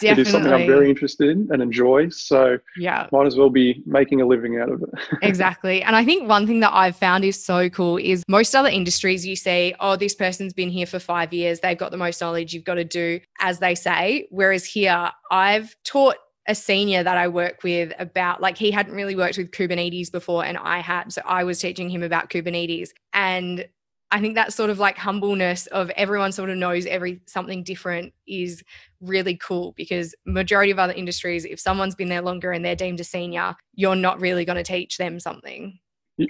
it 0.01 0.17
is 0.17 0.31
something 0.31 0.51
I'm 0.51 0.65
very 0.65 0.89
interested 0.89 1.29
in 1.29 1.47
and 1.51 1.61
enjoy. 1.61 2.09
So 2.09 2.57
yeah, 2.77 3.07
might 3.11 3.27
as 3.27 3.35
well 3.35 3.51
be 3.51 3.83
making 3.85 4.21
a 4.21 4.25
living 4.25 4.57
out 4.59 4.69
of 4.69 4.81
it. 4.81 4.89
exactly. 5.21 5.83
And 5.83 5.95
I 5.95 6.03
think 6.03 6.27
one 6.27 6.47
thing 6.47 6.61
that 6.61 6.73
I've 6.73 6.95
found 6.95 7.23
is 7.23 7.43
so 7.43 7.69
cool 7.69 7.97
is 7.97 8.23
most 8.27 8.55
other 8.55 8.69
industries 8.69 9.23
you 9.23 9.35
say, 9.35 9.75
oh, 9.79 9.95
this 9.95 10.15
person's 10.15 10.53
been 10.61 10.69
here 10.69 10.85
for 10.85 10.99
five 10.99 11.33
years, 11.33 11.59
they've 11.59 11.77
got 11.77 11.89
the 11.89 11.97
most 11.97 12.21
knowledge, 12.21 12.53
you've 12.53 12.63
got 12.63 12.75
to 12.75 12.83
do 12.83 13.19
as 13.39 13.57
they 13.57 13.73
say. 13.73 14.27
Whereas 14.29 14.63
here, 14.63 15.09
I've 15.31 15.75
taught 15.83 16.17
a 16.47 16.53
senior 16.53 17.03
that 17.03 17.17
I 17.17 17.27
work 17.27 17.63
with 17.63 17.93
about 17.97 18.41
like 18.41 18.57
he 18.57 18.69
hadn't 18.71 18.93
really 18.93 19.15
worked 19.15 19.37
with 19.37 19.51
Kubernetes 19.51 20.11
before 20.11 20.43
and 20.43 20.57
I 20.57 20.79
had 20.79 21.13
so 21.13 21.21
I 21.25 21.43
was 21.43 21.59
teaching 21.59 21.89
him 21.89 22.01
about 22.01 22.29
Kubernetes 22.29 22.89
and 23.13 23.65
I 24.09 24.19
think 24.19 24.35
that 24.35 24.51
sort 24.51 24.71
of 24.71 24.79
like 24.79 24.97
humbleness 24.97 25.67
of 25.67 25.91
everyone 25.91 26.31
sort 26.31 26.49
of 26.49 26.57
knows 26.57 26.87
every 26.87 27.21
something 27.27 27.63
different 27.63 28.13
is 28.27 28.63
really 29.01 29.37
cool 29.37 29.73
because 29.77 30.15
majority 30.25 30.71
of 30.71 30.79
other 30.79 30.93
industries 30.93 31.45
if 31.45 31.59
someone's 31.59 31.95
been 31.95 32.09
there 32.09 32.23
longer 32.23 32.51
and 32.51 32.65
they're 32.65 32.75
deemed 32.75 32.99
a 32.99 33.03
senior 33.03 33.55
you're 33.75 33.95
not 33.95 34.19
really 34.19 34.43
going 34.43 34.57
to 34.57 34.63
teach 34.63 34.97
them 34.97 35.19
something 35.19 35.79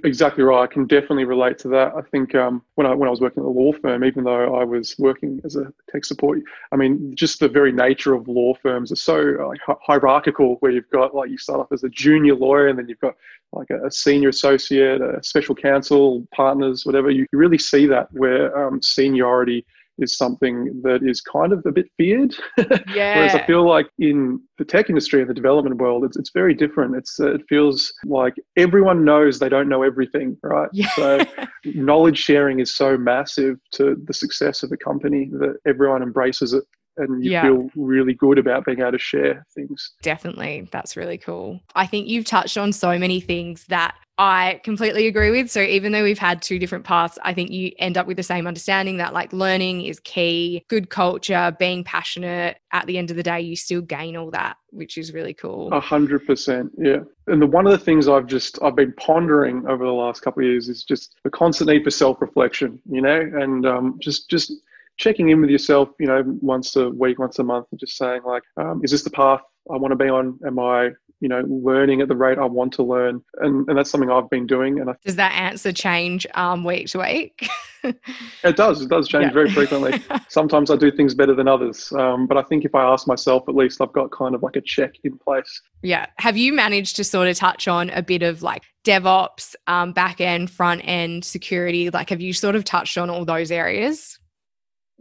Exactly 0.03 0.43
right. 0.43 0.63
I 0.63 0.67
can 0.67 0.85
definitely 0.85 1.25
relate 1.25 1.57
to 1.59 1.67
that. 1.69 1.93
I 1.95 2.01
think 2.01 2.35
um, 2.35 2.61
when 2.75 2.87
I 2.87 2.93
when 2.93 3.07
I 3.07 3.09
was 3.09 3.19
working 3.19 3.41
at 3.43 3.47
a 3.47 3.49
law 3.49 3.73
firm, 3.73 4.03
even 4.03 4.23
though 4.23 4.55
I 4.55 4.63
was 4.63 4.95
working 4.99 5.41
as 5.43 5.55
a 5.55 5.73
tech 5.89 6.05
support, 6.05 6.39
I 6.71 6.75
mean, 6.75 7.13
just 7.15 7.39
the 7.39 7.49
very 7.49 7.71
nature 7.71 8.13
of 8.13 8.27
law 8.27 8.53
firms 8.53 8.91
are 8.91 8.95
so 8.95 9.53
hierarchical. 9.81 10.55
Where 10.59 10.71
you've 10.71 10.89
got 10.91 11.15
like 11.15 11.29
you 11.29 11.37
start 11.37 11.59
off 11.59 11.71
as 11.71 11.83
a 11.83 11.89
junior 11.89 12.35
lawyer, 12.35 12.67
and 12.67 12.77
then 12.79 12.87
you've 12.87 12.99
got 12.99 13.15
like 13.53 13.69
a, 13.69 13.91
senior 13.91 14.29
associate, 14.29 15.01
a 15.01 15.21
special 15.23 15.55
counsel, 15.55 16.25
partners, 16.33 16.85
whatever. 16.85 17.09
You 17.11 17.25
really 17.33 17.57
see 17.57 17.85
that 17.87 18.07
where 18.13 18.55
um, 18.67 18.81
seniority 18.81 19.65
is 20.01 20.17
something 20.17 20.81
that 20.83 21.01
is 21.03 21.21
kind 21.21 21.53
of 21.53 21.63
a 21.65 21.71
bit 21.71 21.87
feared. 21.97 22.35
Yeah. 22.57 23.15
Whereas 23.17 23.35
I 23.35 23.45
feel 23.45 23.67
like 23.67 23.87
in 23.99 24.41
the 24.57 24.65
tech 24.65 24.89
industry 24.89 25.21
and 25.21 25.29
the 25.29 25.33
development 25.33 25.77
world, 25.77 26.03
it's, 26.03 26.17
it's 26.17 26.31
very 26.33 26.53
different. 26.53 26.95
It's 26.95 27.19
uh, 27.19 27.35
it 27.35 27.41
feels 27.47 27.93
like 28.05 28.33
everyone 28.57 29.05
knows 29.05 29.39
they 29.39 29.49
don't 29.49 29.69
know 29.69 29.83
everything, 29.83 30.37
right? 30.43 30.69
Yeah. 30.73 30.89
So 30.95 31.25
knowledge 31.65 32.17
sharing 32.17 32.59
is 32.59 32.73
so 32.73 32.97
massive 32.97 33.57
to 33.73 33.95
the 34.05 34.13
success 34.13 34.63
of 34.63 34.71
a 34.71 34.77
company 34.77 35.29
that 35.33 35.57
everyone 35.65 36.03
embraces 36.03 36.53
it 36.53 36.63
and 36.97 37.23
you 37.23 37.31
yeah. 37.31 37.43
feel 37.43 37.69
really 37.75 38.13
good 38.13 38.37
about 38.37 38.65
being 38.65 38.79
able 38.79 38.91
to 38.91 38.97
share 38.97 39.45
things. 39.53 39.93
Definitely. 40.01 40.67
That's 40.71 40.97
really 40.97 41.17
cool. 41.17 41.59
I 41.75 41.85
think 41.87 42.07
you've 42.07 42.25
touched 42.25 42.57
on 42.57 42.73
so 42.73 42.97
many 42.97 43.21
things 43.21 43.65
that 43.69 43.95
I 44.17 44.61
completely 44.63 45.07
agree 45.07 45.31
with. 45.31 45.49
So 45.49 45.61
even 45.61 45.93
though 45.93 46.03
we've 46.03 46.19
had 46.19 46.43
two 46.43 46.59
different 46.59 46.85
paths, 46.85 47.17
I 47.23 47.33
think 47.33 47.49
you 47.49 47.71
end 47.79 47.97
up 47.97 48.05
with 48.05 48.17
the 48.17 48.23
same 48.23 48.45
understanding 48.45 48.97
that 48.97 49.13
like 49.13 49.33
learning 49.33 49.85
is 49.85 49.99
key, 50.01 50.63
good 50.67 50.91
culture, 50.91 51.55
being 51.57 51.83
passionate. 51.83 52.57
At 52.71 52.85
the 52.85 52.99
end 52.99 53.09
of 53.09 53.17
the 53.17 53.23
day, 53.23 53.41
you 53.41 53.55
still 53.55 53.81
gain 53.81 54.15
all 54.15 54.29
that, 54.31 54.57
which 54.69 54.97
is 54.97 55.11
really 55.11 55.33
cool. 55.33 55.73
A 55.73 55.79
hundred 55.79 56.25
percent, 56.27 56.71
yeah. 56.77 56.99
And 57.27 57.41
the 57.41 57.47
one 57.47 57.65
of 57.65 57.71
the 57.71 57.83
things 57.83 58.07
I've 58.07 58.27
just 58.27 58.61
I've 58.61 58.75
been 58.75 58.93
pondering 58.93 59.65
over 59.67 59.83
the 59.83 59.91
last 59.91 60.21
couple 60.21 60.43
of 60.43 60.49
years 60.49 60.69
is 60.69 60.83
just 60.83 61.15
the 61.23 61.31
constant 61.31 61.71
need 61.71 61.83
for 61.83 61.89
self 61.89 62.21
reflection, 62.21 62.79
you 62.89 63.01
know, 63.01 63.19
and 63.19 63.65
um, 63.65 63.97
just 63.99 64.29
just 64.29 64.53
checking 64.97 65.29
in 65.29 65.41
with 65.41 65.49
yourself, 65.49 65.89
you 65.99 66.07
know, 66.07 66.23
once 66.41 66.75
a 66.75 66.89
week, 66.89 67.19
once 67.19 67.39
a 67.39 67.43
month, 67.43 67.67
and 67.71 67.79
just 67.79 67.97
saying 67.97 68.21
like, 68.25 68.43
um, 68.57 68.81
is 68.83 68.91
this 68.91 69.03
the 69.03 69.09
path 69.09 69.41
I 69.71 69.77
want 69.77 69.91
to 69.91 69.95
be 69.95 70.09
on? 70.09 70.39
Am 70.45 70.59
I, 70.59 70.89
you 71.19 71.29
know, 71.29 71.43
learning 71.47 72.01
at 72.01 72.07
the 72.07 72.15
rate 72.15 72.37
I 72.37 72.45
want 72.45 72.73
to 72.73 72.83
learn? 72.83 73.21
And 73.39 73.67
and 73.67 73.77
that's 73.77 73.89
something 73.89 74.09
I've 74.09 74.29
been 74.29 74.47
doing. 74.47 74.79
And 74.79 74.89
I, 74.89 74.93
does 75.05 75.15
that 75.15 75.33
answer 75.33 75.71
change 75.71 76.25
um, 76.33 76.63
week 76.63 76.87
to 76.87 76.99
week? 76.99 77.47
it 77.83 78.55
does. 78.55 78.81
It 78.81 78.89
does 78.89 79.07
change 79.07 79.25
yeah. 79.25 79.33
very 79.33 79.49
frequently. 79.49 80.01
Sometimes 80.29 80.69
I 80.69 80.75
do 80.75 80.91
things 80.91 81.15
better 81.15 81.33
than 81.33 81.47
others, 81.47 81.91
um, 81.93 82.27
but 82.27 82.37
I 82.37 82.43
think 82.43 82.65
if 82.65 82.75
I 82.75 82.83
ask 82.83 83.07
myself, 83.07 83.43
at 83.47 83.55
least 83.55 83.81
I've 83.81 83.93
got 83.93 84.11
kind 84.11 84.35
of 84.35 84.43
like 84.43 84.55
a 84.55 84.61
check 84.61 84.93
in 85.03 85.17
place. 85.17 85.61
Yeah. 85.81 86.05
Have 86.17 86.37
you 86.37 86.53
managed 86.53 86.95
to 86.97 87.03
sort 87.03 87.27
of 87.27 87.35
touch 87.35 87.67
on 87.67 87.89
a 87.91 88.03
bit 88.03 88.21
of 88.21 88.43
like 88.43 88.63
DevOps, 88.83 89.55
um, 89.67 89.93
back 89.93 90.21
end, 90.21 90.51
front 90.51 90.81
end, 90.85 91.25
security? 91.25 91.89
Like, 91.89 92.09
have 92.09 92.21
you 92.21 92.33
sort 92.33 92.55
of 92.55 92.63
touched 92.63 92.97
on 92.97 93.09
all 93.09 93.25
those 93.25 93.51
areas? 93.51 94.19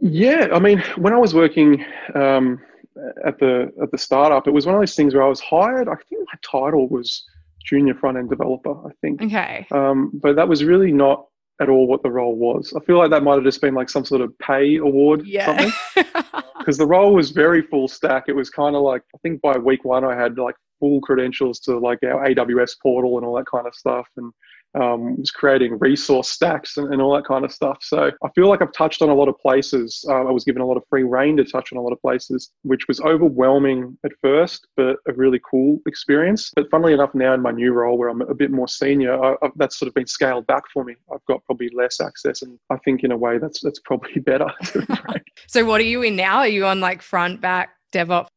Yeah, 0.01 0.47
I 0.51 0.59
mean, 0.59 0.83
when 0.97 1.13
I 1.13 1.17
was 1.17 1.35
working 1.35 1.85
um, 2.15 2.59
at 3.23 3.39
the 3.39 3.71
at 3.81 3.91
the 3.91 3.97
startup, 3.97 4.47
it 4.47 4.51
was 4.51 4.65
one 4.65 4.75
of 4.75 4.81
those 4.81 4.95
things 4.95 5.13
where 5.13 5.23
I 5.23 5.29
was 5.29 5.39
hired. 5.39 5.87
I 5.87 5.95
think 6.09 6.25
my 6.25 6.39
title 6.41 6.89
was 6.89 7.23
junior 7.63 7.93
front 7.93 8.17
end 8.17 8.29
developer. 8.29 8.71
I 8.71 8.91
think. 9.01 9.21
Okay. 9.21 9.67
Um, 9.71 10.11
but 10.15 10.35
that 10.35 10.47
was 10.47 10.63
really 10.63 10.91
not 10.91 11.27
at 11.61 11.69
all 11.69 11.85
what 11.85 12.01
the 12.01 12.09
role 12.09 12.35
was. 12.35 12.73
I 12.75 12.83
feel 12.83 12.97
like 12.97 13.11
that 13.11 13.21
might 13.21 13.35
have 13.35 13.43
just 13.43 13.61
been 13.61 13.75
like 13.75 13.89
some 13.89 14.03
sort 14.03 14.21
of 14.21 14.35
pay 14.39 14.77
award, 14.77 15.25
yeah. 15.25 15.45
something. 15.45 16.05
Because 16.61 16.77
the 16.77 16.85
role 16.85 17.15
was 17.15 17.31
very 17.31 17.63
full 17.63 17.87
stack. 17.87 18.25
It 18.27 18.35
was 18.35 18.51
kind 18.51 18.75
of 18.75 18.83
like 18.83 19.01
I 19.15 19.17
think 19.23 19.41
by 19.41 19.57
week 19.57 19.83
one 19.83 20.05
I 20.05 20.15
had 20.15 20.37
like 20.37 20.53
full 20.79 21.01
credentials 21.01 21.59
to 21.61 21.79
like 21.79 21.97
our 22.03 22.23
AWS 22.23 22.75
portal 22.79 23.17
and 23.17 23.25
all 23.25 23.35
that 23.37 23.47
kind 23.47 23.65
of 23.65 23.73
stuff, 23.73 24.07
and 24.17 24.31
um, 24.75 25.17
was 25.17 25.31
creating 25.31 25.77
resource 25.79 26.29
stacks 26.29 26.77
and, 26.77 26.93
and, 26.93 27.01
all 27.01 27.13
that 27.15 27.25
kind 27.25 27.43
of 27.43 27.51
stuff. 27.51 27.77
So 27.81 28.11
I 28.23 28.29
feel 28.35 28.47
like 28.47 28.61
I've 28.61 28.71
touched 28.71 29.01
on 29.01 29.09
a 29.09 29.13
lot 29.13 29.27
of 29.27 29.37
places. 29.39 30.05
Uh, 30.07 30.27
I 30.27 30.31
was 30.31 30.43
given 30.43 30.61
a 30.61 30.65
lot 30.65 30.77
of 30.77 30.83
free 30.89 31.03
reign 31.03 31.35
to 31.37 31.43
touch 31.43 31.73
on 31.73 31.77
a 31.77 31.81
lot 31.81 31.91
of 31.91 32.01
places, 32.01 32.51
which 32.63 32.87
was 32.87 33.01
overwhelming 33.01 33.97
at 34.05 34.11
first, 34.21 34.67
but 34.77 34.97
a 35.07 35.13
really 35.13 35.41
cool 35.49 35.79
experience. 35.87 36.51
But 36.55 36.69
funnily 36.69 36.93
enough, 36.93 37.13
now 37.13 37.33
in 37.33 37.41
my 37.41 37.51
new 37.51 37.73
role 37.73 37.97
where 37.97 38.09
I'm 38.09 38.21
a 38.21 38.35
bit 38.35 38.51
more 38.51 38.67
senior, 38.67 39.21
I, 39.21 39.35
that's 39.57 39.77
sort 39.77 39.87
of 39.87 39.93
been 39.93 40.07
scaled 40.07 40.47
back 40.47 40.63
for 40.73 40.83
me. 40.83 40.95
I've 41.13 41.25
got 41.25 41.43
probably 41.45 41.69
less 41.73 41.99
access, 41.99 42.41
and 42.41 42.57
I 42.69 42.77
think 42.85 43.03
in 43.03 43.11
a 43.11 43.17
way 43.17 43.37
that's 43.37 43.61
that's 43.61 43.79
probably 43.79 44.21
better. 44.21 44.47
so 45.47 45.65
what 45.65 45.81
are 45.81 45.85
you 45.85 46.01
in 46.03 46.15
now? 46.15 46.39
Are 46.39 46.47
you 46.47 46.65
on 46.65 46.79
like 46.79 47.01
front, 47.01 47.41
back, 47.41 47.75
DevOps? 47.93 48.27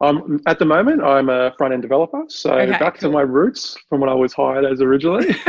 Um, 0.00 0.40
at 0.46 0.58
the 0.58 0.64
moment, 0.64 1.02
I'm 1.02 1.28
a 1.28 1.52
front 1.56 1.72
end 1.72 1.82
developer. 1.82 2.22
So 2.28 2.52
okay, 2.52 2.72
back 2.72 2.98
cool. 2.98 3.10
to 3.10 3.14
my 3.14 3.22
roots 3.22 3.76
from 3.88 4.00
when 4.00 4.10
I 4.10 4.14
was 4.14 4.32
hired 4.32 4.64
as 4.64 4.80
originally. 4.80 5.28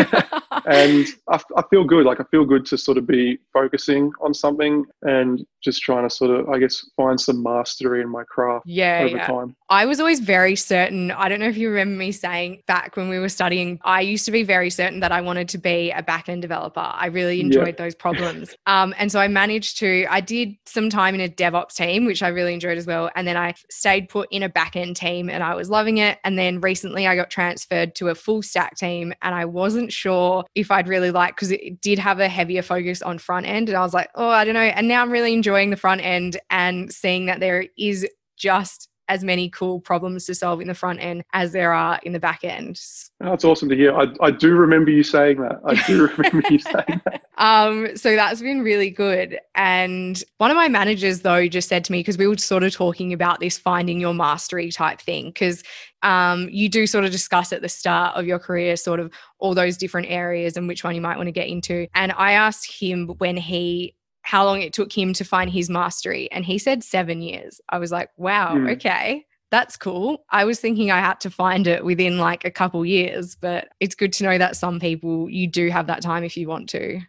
and 0.66 1.06
I, 1.30 1.40
I, 1.56 1.64
feel 1.70 1.84
good. 1.84 2.06
Like 2.06 2.20
I 2.20 2.24
feel 2.32 2.46
good 2.46 2.66
to 2.68 2.78
sort 2.78 2.98
of 2.98 3.06
be 3.06 3.40
focusing 3.54 4.12
on 4.22 4.34
something 4.34 4.86
and 5.02 5.46
just 5.64 5.82
trying 5.82 6.08
to 6.08 6.14
sort 6.14 6.32
of, 6.32 6.50
I 6.50 6.60
guess, 6.60 6.86
find 6.96 7.20
some 7.20 7.44
mastery 7.44 8.02
in 8.02 8.10
my 8.10 8.24
craft 8.24 8.66
yeah, 8.68 9.02
over 9.04 9.18
yeah. 9.18 9.28
time. 9.28 9.56
I 9.70 9.86
was 9.86 10.00
always 10.00 10.22
very 10.22 10.56
certain. 10.56 11.12
I 11.12 11.28
don't 11.28 11.42
know 11.42 11.48
if 11.48 11.58
you 11.58 11.70
remember 11.70 11.96
me 11.96 12.14
saying 12.14 12.64
back 12.68 12.96
when 12.96 13.10
we 13.10 13.20
were 13.20 13.28
studying, 13.28 13.80
I 13.84 14.00
used 14.02 14.24
to 14.26 14.32
be 14.32 14.44
very 14.44 14.70
certain 14.70 15.02
that 15.02 15.12
I 15.12 15.20
wanted 15.20 15.50
to 15.50 15.58
be 15.58 15.92
a 15.92 16.02
back 16.02 16.30
end 16.30 16.42
developer. 16.42 16.80
I 16.80 17.08
really 17.08 17.42
enjoyed 17.42 17.76
yeah. 17.78 17.84
those 17.84 17.96
problems. 17.96 18.56
Um, 18.68 18.94
and 18.98 19.12
so 19.12 19.20
I 19.20 19.30
managed 19.30 19.78
to, 19.80 20.06
I 20.10 20.20
did 20.20 20.56
some 20.66 20.90
time 20.90 21.16
in 21.16 21.22
a 21.22 21.30
DevOps 21.30 21.76
team, 21.76 22.06
which 22.06 22.22
I 22.22 22.28
really 22.28 22.54
enjoyed 22.54 22.78
as 22.78 22.86
well. 22.86 23.10
And 23.16 23.26
then 23.26 23.38
I 23.38 23.54
stayed 23.70 24.10
put 24.10 24.28
in 24.30 24.44
a 24.44 24.50
back 24.50 24.76
end 24.76 24.98
team 24.98 25.30
and 25.30 25.42
I 25.42 25.56
was 25.56 25.70
loving 25.70 26.00
it. 26.00 26.20
And 26.26 26.38
then 26.38 26.60
recently 26.60 27.08
I 27.08 27.16
got 27.16 27.30
transferred 27.30 27.96
to 27.96 28.10
a 28.10 28.16
full 28.16 28.42
stack 28.42 28.76
team 28.76 29.14
and 29.22 29.34
I 29.34 29.46
wasn't 29.46 29.94
sure 29.94 30.44
if 30.54 30.70
I'd 30.70 30.90
really 30.90 31.12
like 31.12 31.36
because 31.36 31.52
it 31.52 31.80
did 31.80 31.98
have 31.98 32.20
a 32.20 32.28
heavier 32.28 32.62
focus 32.62 33.02
on 33.02 33.20
front 33.20 33.46
end. 33.46 33.70
And 33.70 33.78
I 33.78 33.82
was 33.82 33.94
like, 33.94 34.10
oh, 34.16 34.30
I 34.30 34.44
don't 34.44 34.54
know. 34.54 34.62
And 34.62 34.88
now 34.88 35.02
I'm 35.02 35.12
really 35.12 35.34
enjoying 35.34 35.70
the 35.70 35.78
front 35.78 36.02
end 36.02 36.38
and 36.50 36.92
seeing 36.92 37.28
that 37.28 37.40
there 37.40 37.68
is 37.78 38.06
just 38.38 38.90
as 39.08 39.24
many 39.24 39.50
cool 39.50 39.80
problems 39.80 40.26
to 40.26 40.36
solve 40.36 40.62
in 40.62 40.68
the 40.68 40.74
front 40.74 41.00
end 41.02 41.24
as 41.34 41.52
there 41.52 41.74
are 41.74 42.00
in 42.04 42.14
the 42.14 42.20
back 42.20 42.44
end. 42.44 42.80
That's 43.20 43.44
awesome 43.44 43.70
to 43.70 43.76
hear. 43.76 43.96
I, 43.96 44.06
I 44.22 44.32
do 44.32 44.56
remember 44.56 44.92
you 44.92 45.04
saying 45.04 45.42
that. 45.42 45.60
I 45.66 45.76
do 45.88 46.08
remember 46.18 46.44
you 46.50 46.60
saying 46.60 47.02
that. 47.06 47.24
Um, 47.38 47.96
so 47.96 48.16
that's 48.16 48.42
been 48.42 48.62
really 48.62 48.90
good. 48.90 49.40
And 49.56 50.22
one 50.38 50.52
of 50.52 50.58
my 50.58 50.68
managers, 50.68 51.22
though, 51.22 51.48
just 51.48 51.70
said 51.70 51.86
to 51.86 51.92
me, 51.92 52.00
because 52.00 52.18
we 52.18 52.28
were 52.28 52.38
sort 52.38 52.64
of 52.64 52.74
talking 52.74 53.14
about 53.14 53.40
this 53.40 53.58
finding 53.58 54.00
your 54.00 54.14
mastery 54.14 54.72
type 54.72 55.02
thing, 55.02 55.28
because 55.28 55.64
um, 56.04 56.48
you 56.52 56.70
do 56.70 56.88
sort 56.88 57.06
of 57.06 57.12
discuss 57.12 57.54
at 57.54 57.62
the 57.62 57.70
start 57.70 58.16
of 58.16 58.26
your 58.26 58.40
career, 58.40 58.76
sort 58.76 59.00
of 59.00 59.12
all 59.40 59.54
those 59.54 59.78
different 59.78 60.08
areas 60.10 60.58
and 60.58 60.68
which 60.68 60.84
one 60.84 60.96
you 60.96 61.02
might 61.02 61.18
want 61.18 61.28
to 61.28 61.32
get 61.32 61.48
into. 61.48 61.88
And 61.96 62.12
I 62.18 62.34
asked 62.34 62.80
him 62.82 63.10
when 63.18 63.38
he 63.38 63.96
how 64.28 64.44
long 64.44 64.62
it 64.62 64.74
took 64.74 64.92
him 64.92 65.14
to 65.14 65.24
find 65.24 65.50
his 65.50 65.70
mastery. 65.70 66.30
And 66.34 66.44
he 66.44 66.58
said 66.58 66.84
seven 66.84 67.22
years. 67.22 67.62
I 67.70 67.78
was 67.78 67.94
like, 67.94 68.10
wow, 68.18 68.56
mm. 68.56 68.74
okay. 68.74 69.26
That's 69.52 69.78
cool. 69.78 70.26
I 70.30 70.44
was 70.44 70.60
thinking 70.60 70.92
I 70.92 71.00
had 71.00 71.22
to 71.22 71.30
find 71.30 71.66
it 71.66 71.86
within 71.86 72.18
like 72.18 72.44
a 72.44 72.52
couple 72.52 72.86
years, 72.86 73.36
but 73.36 73.70
it's 73.80 73.96
good 73.96 74.12
to 74.14 74.26
know 74.26 74.38
that 74.38 74.58
some 74.58 74.82
people 74.82 75.30
you 75.30 75.48
do 75.48 75.70
have 75.70 75.88
that 75.88 76.02
time 76.02 76.26
if 76.26 76.36
you 76.36 76.50
want 76.50 76.68
to. 76.72 77.00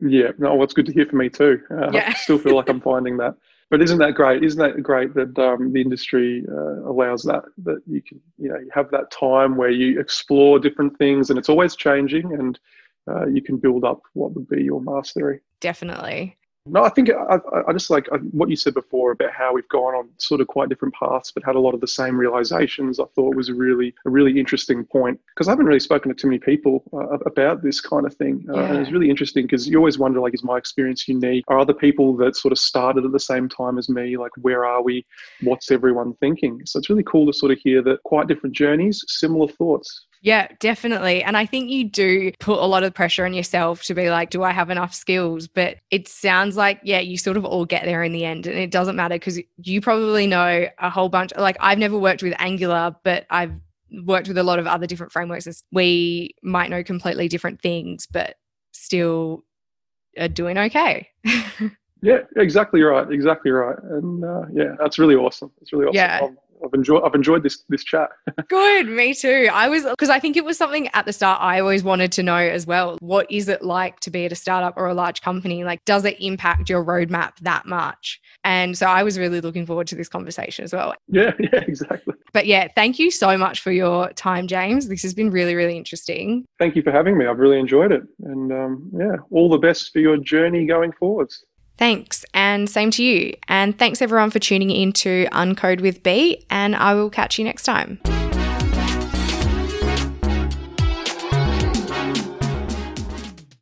Yeah, 0.00 0.30
no, 0.38 0.54
well, 0.54 0.62
it's 0.62 0.74
good 0.74 0.86
to 0.86 0.92
hear 0.92 1.06
from 1.06 1.18
me 1.18 1.28
too. 1.28 1.60
Uh, 1.68 1.90
yeah. 1.90 2.10
I 2.10 2.12
still 2.12 2.38
feel 2.38 2.54
like 2.54 2.68
I'm 2.68 2.80
finding 2.92 3.16
that. 3.16 3.34
But 3.68 3.82
isn't 3.82 3.98
that 3.98 4.14
great? 4.14 4.44
Isn't 4.44 4.60
that 4.60 4.80
great 4.80 5.14
that 5.14 5.36
um, 5.40 5.72
the 5.72 5.80
industry 5.80 6.44
uh, 6.48 6.88
allows 6.88 7.24
that? 7.24 7.42
That 7.64 7.82
you 7.88 8.00
can, 8.00 8.20
you 8.38 8.48
know, 8.48 8.60
you 8.60 8.70
have 8.72 8.92
that 8.92 9.10
time 9.10 9.56
where 9.56 9.70
you 9.70 9.98
explore 9.98 10.60
different 10.60 10.96
things, 10.98 11.30
and 11.30 11.38
it's 11.38 11.48
always 11.48 11.74
changing. 11.74 12.32
And 12.32 12.60
uh, 13.10 13.26
you 13.26 13.42
can 13.42 13.56
build 13.56 13.84
up 13.84 14.02
what 14.14 14.34
would 14.34 14.48
be 14.48 14.62
your 14.62 14.80
mastery. 14.80 15.40
Definitely. 15.60 16.36
No, 16.64 16.84
I 16.84 16.90
think 16.90 17.10
I, 17.10 17.38
I 17.66 17.72
just 17.72 17.90
like 17.90 18.06
what 18.30 18.48
you 18.48 18.54
said 18.54 18.74
before 18.74 19.10
about 19.10 19.32
how 19.32 19.52
we've 19.52 19.68
gone 19.68 19.94
on 19.94 20.08
sort 20.18 20.40
of 20.40 20.46
quite 20.46 20.68
different 20.68 20.94
paths, 20.94 21.32
but 21.32 21.42
had 21.42 21.56
a 21.56 21.60
lot 21.60 21.74
of 21.74 21.80
the 21.80 21.88
same 21.88 22.16
realizations. 22.16 23.00
I 23.00 23.04
thought 23.16 23.34
was 23.34 23.48
a 23.48 23.54
really 23.54 23.92
a 24.06 24.10
really 24.10 24.38
interesting 24.38 24.84
point 24.84 25.18
because 25.34 25.48
I 25.48 25.50
haven't 25.50 25.66
really 25.66 25.80
spoken 25.80 26.08
to 26.10 26.14
too 26.14 26.28
many 26.28 26.38
people 26.38 26.84
uh, 26.92 27.18
about 27.26 27.64
this 27.64 27.80
kind 27.80 28.06
of 28.06 28.14
thing, 28.14 28.46
uh, 28.48 28.58
and 28.58 28.78
it's 28.78 28.92
really 28.92 29.10
interesting 29.10 29.44
because 29.44 29.68
you 29.68 29.76
always 29.76 29.98
wonder 29.98 30.20
like, 30.20 30.34
is 30.34 30.44
my 30.44 30.56
experience 30.56 31.08
unique? 31.08 31.44
Are 31.48 31.58
other 31.58 31.74
people 31.74 32.16
that 32.18 32.36
sort 32.36 32.52
of 32.52 32.58
started 32.60 33.04
at 33.04 33.10
the 33.10 33.18
same 33.18 33.48
time 33.48 33.76
as 33.76 33.88
me? 33.88 34.16
Like, 34.16 34.32
where 34.36 34.64
are 34.64 34.84
we? 34.84 35.04
What's 35.40 35.72
everyone 35.72 36.14
thinking? 36.20 36.60
So 36.64 36.78
it's 36.78 36.88
really 36.88 37.02
cool 37.04 37.26
to 37.26 37.32
sort 37.32 37.50
of 37.50 37.58
hear 37.58 37.82
that 37.82 38.04
quite 38.04 38.28
different 38.28 38.54
journeys, 38.54 39.04
similar 39.08 39.48
thoughts. 39.48 40.06
Yeah, 40.22 40.46
definitely. 40.60 41.24
And 41.24 41.36
I 41.36 41.46
think 41.46 41.68
you 41.68 41.82
do 41.82 42.30
put 42.38 42.60
a 42.60 42.66
lot 42.66 42.84
of 42.84 42.94
pressure 42.94 43.24
on 43.24 43.34
yourself 43.34 43.82
to 43.84 43.94
be 43.94 44.08
like, 44.08 44.30
do 44.30 44.44
I 44.44 44.52
have 44.52 44.70
enough 44.70 44.94
skills? 44.94 45.48
But 45.48 45.78
it 45.90 46.06
sounds 46.06 46.56
like, 46.56 46.80
yeah, 46.84 47.00
you 47.00 47.18
sort 47.18 47.36
of 47.36 47.44
all 47.44 47.64
get 47.64 47.84
there 47.84 48.04
in 48.04 48.12
the 48.12 48.24
end. 48.24 48.46
And 48.46 48.56
it 48.56 48.70
doesn't 48.70 48.94
matter 48.94 49.16
because 49.16 49.40
you 49.56 49.80
probably 49.80 50.28
know 50.28 50.68
a 50.78 50.90
whole 50.90 51.08
bunch. 51.08 51.32
Like, 51.36 51.56
I've 51.58 51.78
never 51.78 51.98
worked 51.98 52.22
with 52.22 52.34
Angular, 52.38 52.94
but 53.02 53.26
I've 53.30 53.50
worked 54.04 54.28
with 54.28 54.38
a 54.38 54.44
lot 54.44 54.60
of 54.60 54.68
other 54.68 54.86
different 54.86 55.12
frameworks. 55.12 55.64
We 55.72 56.36
might 56.44 56.70
know 56.70 56.84
completely 56.84 57.26
different 57.26 57.60
things, 57.60 58.06
but 58.06 58.36
still 58.70 59.44
are 60.16 60.28
doing 60.28 60.56
okay. 60.56 61.08
yeah, 62.00 62.18
exactly 62.36 62.82
right. 62.82 63.10
Exactly 63.10 63.50
right. 63.50 63.76
And 63.82 64.24
uh, 64.24 64.42
yeah, 64.52 64.76
that's 64.78 65.00
really 65.00 65.16
awesome. 65.16 65.50
It's 65.60 65.72
really 65.72 65.86
awesome. 65.86 65.96
Yeah. 65.96 66.28
I've 66.64 66.74
enjoyed 66.74 67.02
I've 67.04 67.14
enjoyed 67.14 67.42
this 67.42 67.64
this 67.68 67.84
chat. 67.84 68.10
Good, 68.48 68.88
me 68.88 69.14
too. 69.14 69.48
I 69.52 69.68
was 69.68 69.84
because 69.84 70.10
I 70.10 70.18
think 70.18 70.36
it 70.36 70.44
was 70.44 70.56
something 70.56 70.88
at 70.88 71.06
the 71.06 71.12
start 71.12 71.40
I 71.40 71.60
always 71.60 71.82
wanted 71.82 72.12
to 72.12 72.22
know 72.22 72.36
as 72.36 72.66
well. 72.66 72.98
What 73.00 73.30
is 73.30 73.48
it 73.48 73.62
like 73.62 74.00
to 74.00 74.10
be 74.10 74.24
at 74.24 74.32
a 74.32 74.36
startup 74.36 74.74
or 74.76 74.86
a 74.86 74.94
large 74.94 75.22
company? 75.22 75.64
Like, 75.64 75.84
does 75.84 76.04
it 76.04 76.16
impact 76.20 76.68
your 76.68 76.84
roadmap 76.84 77.38
that 77.40 77.66
much? 77.66 78.20
And 78.44 78.76
so 78.76 78.86
I 78.86 79.02
was 79.02 79.18
really 79.18 79.40
looking 79.40 79.66
forward 79.66 79.86
to 79.88 79.94
this 79.94 80.08
conversation 80.08 80.64
as 80.64 80.72
well. 80.72 80.94
Yeah, 81.08 81.32
yeah, 81.38 81.60
exactly. 81.66 82.14
But 82.32 82.46
yeah, 82.46 82.68
thank 82.74 82.98
you 82.98 83.10
so 83.10 83.36
much 83.36 83.60
for 83.60 83.72
your 83.72 84.10
time, 84.14 84.46
James. 84.46 84.88
This 84.88 85.02
has 85.02 85.14
been 85.14 85.30
really, 85.30 85.54
really 85.54 85.76
interesting. 85.76 86.44
Thank 86.58 86.76
you 86.76 86.82
for 86.82 86.90
having 86.90 87.18
me. 87.18 87.26
I've 87.26 87.38
really 87.38 87.58
enjoyed 87.58 87.92
it. 87.92 88.02
And 88.24 88.52
um, 88.52 88.90
yeah, 88.94 89.16
all 89.30 89.48
the 89.48 89.58
best 89.58 89.92
for 89.92 89.98
your 89.98 90.16
journey 90.16 90.66
going 90.66 90.92
forwards. 90.92 91.44
Thanks, 91.82 92.24
and 92.32 92.70
same 92.70 92.92
to 92.92 93.02
you. 93.02 93.34
And 93.48 93.76
thanks 93.76 94.00
everyone 94.00 94.30
for 94.30 94.38
tuning 94.38 94.70
in 94.70 94.92
to 94.92 95.26
Uncode 95.32 95.80
with 95.80 96.04
B, 96.04 96.44
and 96.48 96.76
I 96.76 96.94
will 96.94 97.10
catch 97.10 97.40
you 97.40 97.44
next 97.44 97.64
time. 97.64 97.98